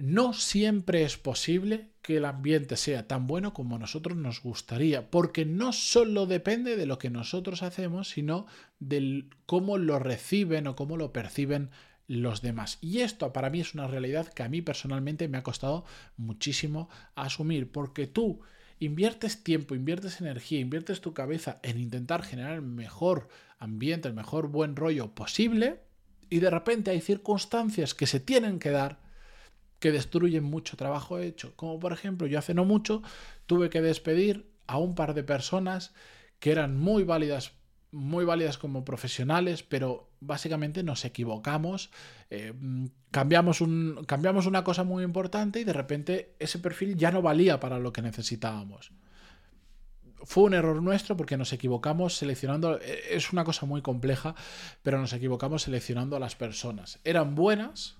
no 0.00 0.32
siempre 0.32 1.04
es 1.04 1.18
posible 1.18 1.90
que 2.02 2.16
el 2.16 2.24
ambiente 2.24 2.76
sea 2.76 3.06
tan 3.06 3.26
bueno 3.26 3.52
como 3.52 3.76
a 3.76 3.78
nosotros 3.78 4.16
nos 4.16 4.42
gustaría, 4.42 5.10
porque 5.10 5.44
no 5.44 5.72
solo 5.72 6.26
depende 6.26 6.76
de 6.76 6.86
lo 6.86 6.98
que 6.98 7.10
nosotros 7.10 7.62
hacemos, 7.62 8.08
sino 8.08 8.46
de 8.78 9.26
cómo 9.46 9.78
lo 9.78 9.98
reciben 9.98 10.66
o 10.66 10.76
cómo 10.76 10.96
lo 10.96 11.12
perciben 11.12 11.70
los 12.06 12.40
demás. 12.40 12.78
Y 12.80 13.00
esto 13.00 13.32
para 13.32 13.50
mí 13.50 13.60
es 13.60 13.74
una 13.74 13.86
realidad 13.86 14.32
que 14.32 14.42
a 14.42 14.48
mí 14.48 14.62
personalmente 14.62 15.28
me 15.28 15.38
ha 15.38 15.42
costado 15.42 15.84
muchísimo 16.16 16.88
asumir, 17.14 17.70
porque 17.70 18.06
tú 18.06 18.40
inviertes 18.78 19.44
tiempo, 19.44 19.74
inviertes 19.74 20.20
energía, 20.20 20.60
inviertes 20.60 21.02
tu 21.02 21.12
cabeza 21.12 21.60
en 21.62 21.78
intentar 21.78 22.22
generar 22.22 22.54
el 22.54 22.62
mejor 22.62 23.28
ambiente, 23.58 24.08
el 24.08 24.14
mejor 24.14 24.48
buen 24.48 24.74
rollo 24.76 25.14
posible, 25.14 25.82
y 26.30 26.38
de 26.38 26.48
repente 26.48 26.90
hay 26.90 27.00
circunstancias 27.02 27.92
que 27.92 28.06
se 28.06 28.20
tienen 28.20 28.58
que 28.58 28.70
dar 28.70 29.09
que 29.80 29.92
destruyen 29.92 30.44
mucho 30.44 30.76
trabajo 30.76 31.18
hecho. 31.18 31.52
Como 31.56 31.80
por 31.80 31.92
ejemplo, 31.92 32.26
yo 32.26 32.38
hace 32.38 32.54
no 32.54 32.64
mucho 32.64 33.02
tuve 33.46 33.70
que 33.70 33.82
despedir 33.82 34.48
a 34.66 34.78
un 34.78 34.94
par 34.94 35.14
de 35.14 35.24
personas 35.24 35.92
que 36.38 36.52
eran 36.52 36.78
muy 36.78 37.02
válidas 37.02 37.52
muy 37.92 38.24
válidas 38.24 38.58
como 38.58 38.84
profesionales, 38.84 39.62
pero 39.62 40.10
básicamente 40.20 40.82
nos 40.82 41.04
equivocamos, 41.04 41.90
eh, 42.30 42.52
cambiamos, 43.10 43.60
un, 43.60 44.04
cambiamos 44.06 44.46
una 44.46 44.62
cosa 44.62 44.84
muy 44.84 45.02
importante 45.02 45.60
y 45.60 45.64
de 45.64 45.72
repente 45.72 46.36
ese 46.38 46.58
perfil 46.58 46.96
ya 46.96 47.10
no 47.10 47.22
valía 47.22 47.58
para 47.58 47.78
lo 47.78 47.92
que 47.92 48.02
necesitábamos. 48.02 48.92
Fue 50.22 50.44
un 50.44 50.54
error 50.54 50.82
nuestro 50.82 51.16
porque 51.16 51.36
nos 51.36 51.52
equivocamos 51.52 52.16
seleccionando, 52.16 52.78
e, 52.80 53.16
es 53.16 53.32
una 53.32 53.44
cosa 53.44 53.66
muy 53.66 53.82
compleja, 53.82 54.34
pero 54.82 55.00
nos 55.00 55.12
equivocamos 55.12 55.62
seleccionando 55.62 56.14
a 56.14 56.20
las 56.20 56.36
personas. 56.36 57.00
Eran 57.04 57.34
buenas, 57.34 57.96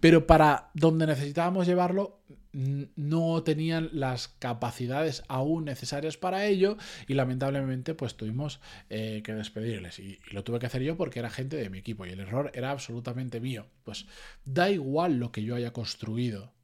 pero 0.00 0.26
para 0.26 0.70
donde 0.74 1.06
necesitábamos 1.06 1.66
llevarlo 1.66 2.20
no 2.52 3.42
tenían 3.42 3.90
las 3.92 4.28
capacidades 4.28 5.22
aún 5.28 5.66
necesarias 5.66 6.16
para 6.16 6.46
ello 6.46 6.78
y 7.06 7.14
lamentablemente 7.14 7.94
pues 7.94 8.16
tuvimos 8.16 8.60
eh, 8.88 9.22
que 9.24 9.34
despedirles 9.34 9.98
y, 9.98 10.18
lo 10.30 10.42
tuve 10.42 10.58
que 10.58 10.66
hacer 10.66 10.82
yo 10.82 10.96
porque 10.96 11.18
era 11.18 11.28
gente 11.28 11.56
de 11.56 11.68
mi 11.68 11.78
equipo 11.78 12.06
y 12.06 12.10
el 12.10 12.20
error 12.20 12.50
era 12.54 12.70
absolutamente 12.70 13.40
mío. 13.40 13.66
Pues 13.84 14.06
da 14.44 14.70
igual 14.70 15.18
lo 15.18 15.32
que 15.32 15.42
yo 15.42 15.54
haya 15.54 15.72
construido 15.72 16.54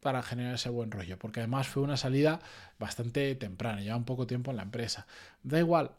para 0.00 0.22
generar 0.22 0.54
ese 0.54 0.68
buen 0.68 0.90
rollo, 0.90 1.18
porque 1.18 1.40
además 1.40 1.66
fue 1.66 1.82
una 1.82 1.96
salida 1.96 2.40
bastante 2.78 3.34
temprana, 3.34 3.80
lleva 3.80 3.96
un 3.96 4.04
poco 4.04 4.26
tiempo 4.26 4.50
en 4.50 4.58
la 4.58 4.62
empresa. 4.64 5.06
Da 5.42 5.58
igual, 5.58 5.92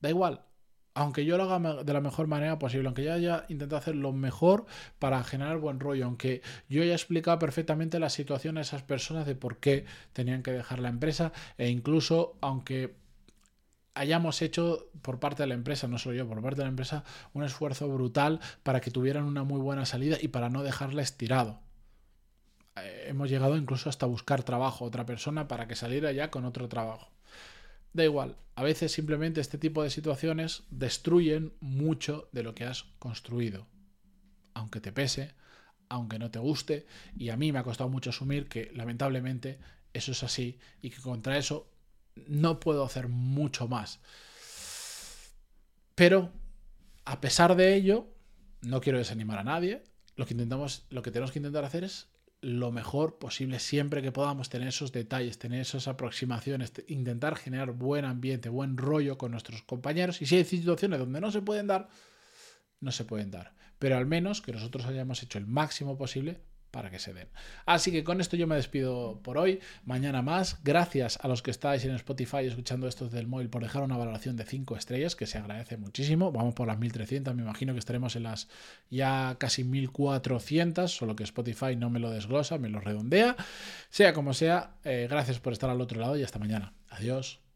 da 0.00 0.10
igual, 0.10 0.44
aunque 0.94 1.24
yo 1.24 1.36
lo 1.36 1.44
haga 1.44 1.84
de 1.84 1.92
la 1.92 2.00
mejor 2.00 2.26
manera 2.26 2.58
posible, 2.58 2.88
aunque 2.88 3.04
yo 3.04 3.12
haya 3.12 3.44
intentado 3.48 3.78
hacer 3.78 3.96
lo 3.96 4.12
mejor 4.12 4.66
para 4.98 5.22
generar 5.24 5.58
buen 5.58 5.80
rollo, 5.80 6.04
aunque 6.04 6.42
yo 6.68 6.82
haya 6.82 6.94
explicado 6.94 7.38
perfectamente 7.38 7.98
la 7.98 8.10
situación 8.10 8.58
a 8.58 8.62
esas 8.62 8.82
personas 8.82 9.26
de 9.26 9.34
por 9.34 9.58
qué 9.58 9.84
tenían 10.12 10.42
que 10.42 10.52
dejar 10.52 10.78
la 10.80 10.88
empresa, 10.88 11.32
e 11.58 11.68
incluso 11.68 12.36
aunque 12.40 12.94
hayamos 13.94 14.42
hecho 14.42 14.88
por 15.02 15.20
parte 15.20 15.42
de 15.42 15.48
la 15.48 15.54
empresa, 15.54 15.88
no 15.88 15.98
solo 15.98 16.16
yo, 16.16 16.28
por 16.28 16.42
parte 16.42 16.58
de 16.58 16.64
la 16.64 16.70
empresa, 16.70 17.04
un 17.34 17.44
esfuerzo 17.44 17.88
brutal 17.88 18.40
para 18.62 18.80
que 18.80 18.90
tuvieran 18.90 19.24
una 19.24 19.44
muy 19.44 19.60
buena 19.60 19.86
salida 19.86 20.16
y 20.20 20.28
para 20.28 20.48
no 20.48 20.62
dejarla 20.62 21.04
tirado. 21.04 21.60
Eh, 22.76 23.06
hemos 23.08 23.28
llegado 23.28 23.56
incluso 23.56 23.88
hasta 23.88 24.06
buscar 24.06 24.42
trabajo 24.42 24.84
a 24.84 24.88
otra 24.88 25.06
persona 25.06 25.48
para 25.48 25.66
que 25.68 25.76
saliera 25.76 26.12
ya 26.12 26.30
con 26.30 26.44
otro 26.44 26.68
trabajo. 26.68 27.10
Da 27.92 28.04
igual, 28.04 28.36
a 28.54 28.62
veces 28.62 28.92
simplemente 28.92 29.40
este 29.40 29.58
tipo 29.58 29.82
de 29.82 29.90
situaciones 29.90 30.64
destruyen 30.70 31.54
mucho 31.60 32.28
de 32.32 32.42
lo 32.42 32.54
que 32.54 32.64
has 32.64 32.84
construido. 32.98 33.66
Aunque 34.54 34.80
te 34.80 34.92
pese, 34.92 35.34
aunque 35.88 36.18
no 36.18 36.30
te 36.30 36.38
guste, 36.38 36.86
y 37.16 37.30
a 37.30 37.36
mí 37.36 37.52
me 37.52 37.58
ha 37.58 37.64
costado 37.64 37.90
mucho 37.90 38.10
asumir 38.10 38.48
que 38.48 38.70
lamentablemente 38.74 39.58
eso 39.92 40.12
es 40.12 40.22
así 40.22 40.58
y 40.82 40.90
que 40.90 41.00
contra 41.00 41.38
eso 41.38 41.68
no 42.28 42.60
puedo 42.60 42.84
hacer 42.84 43.08
mucho 43.08 43.66
más. 43.66 44.00
Pero, 45.94 46.30
a 47.04 47.20
pesar 47.20 47.56
de 47.56 47.74
ello, 47.74 48.08
no 48.60 48.80
quiero 48.80 48.98
desanimar 48.98 49.38
a 49.38 49.44
nadie. 49.44 49.82
Lo 50.16 50.26
que, 50.26 50.34
intentamos, 50.34 50.84
lo 50.90 51.02
que 51.02 51.10
tenemos 51.10 51.32
que 51.32 51.38
intentar 51.38 51.64
hacer 51.64 51.84
es 51.84 52.09
lo 52.42 52.72
mejor 52.72 53.18
posible 53.18 53.58
siempre 53.58 54.02
que 54.02 54.12
podamos 54.12 54.48
tener 54.48 54.68
esos 54.68 54.92
detalles, 54.92 55.38
tener 55.38 55.60
esas 55.60 55.88
aproximaciones, 55.88 56.72
intentar 56.88 57.36
generar 57.36 57.72
buen 57.72 58.04
ambiente, 58.04 58.48
buen 58.48 58.76
rollo 58.76 59.18
con 59.18 59.32
nuestros 59.32 59.62
compañeros. 59.62 60.22
Y 60.22 60.26
si 60.26 60.36
hay 60.36 60.44
situaciones 60.44 60.98
donde 60.98 61.20
no 61.20 61.30
se 61.30 61.42
pueden 61.42 61.66
dar, 61.66 61.88
no 62.80 62.92
se 62.92 63.04
pueden 63.04 63.30
dar. 63.30 63.54
Pero 63.78 63.96
al 63.96 64.06
menos 64.06 64.40
que 64.40 64.52
nosotros 64.52 64.86
hayamos 64.86 65.22
hecho 65.22 65.38
el 65.38 65.46
máximo 65.46 65.98
posible 65.98 66.40
para 66.70 66.90
que 66.90 66.98
se 66.98 67.12
den. 67.12 67.28
Así 67.66 67.90
que 67.90 68.04
con 68.04 68.20
esto 68.20 68.36
yo 68.36 68.46
me 68.46 68.56
despido 68.56 69.20
por 69.22 69.38
hoy. 69.38 69.60
Mañana 69.84 70.22
más. 70.22 70.58
Gracias 70.62 71.18
a 71.22 71.28
los 71.28 71.42
que 71.42 71.50
estáis 71.50 71.84
en 71.84 71.94
Spotify 71.94 72.46
escuchando 72.46 72.86
esto 72.86 73.08
del 73.08 73.26
móvil 73.26 73.48
por 73.48 73.62
dejar 73.62 73.82
una 73.82 73.96
valoración 73.96 74.36
de 74.36 74.44
5 74.44 74.76
estrellas, 74.76 75.16
que 75.16 75.26
se 75.26 75.38
agradece 75.38 75.76
muchísimo. 75.76 76.32
Vamos 76.32 76.54
por 76.54 76.66
las 76.66 76.78
1300, 76.78 77.34
me 77.34 77.42
imagino 77.42 77.72
que 77.72 77.78
estaremos 77.78 78.16
en 78.16 78.24
las 78.24 78.48
ya 78.90 79.36
casi 79.38 79.64
1400, 79.64 80.90
solo 80.90 81.16
que 81.16 81.24
Spotify 81.24 81.76
no 81.76 81.90
me 81.90 82.00
lo 82.00 82.10
desglosa, 82.10 82.58
me 82.58 82.68
lo 82.68 82.80
redondea. 82.80 83.36
Sea 83.90 84.12
como 84.12 84.34
sea, 84.34 84.74
eh, 84.84 85.06
gracias 85.10 85.40
por 85.40 85.52
estar 85.52 85.70
al 85.70 85.80
otro 85.80 86.00
lado 86.00 86.16
y 86.16 86.22
hasta 86.22 86.38
mañana. 86.38 86.72
Adiós. 86.88 87.49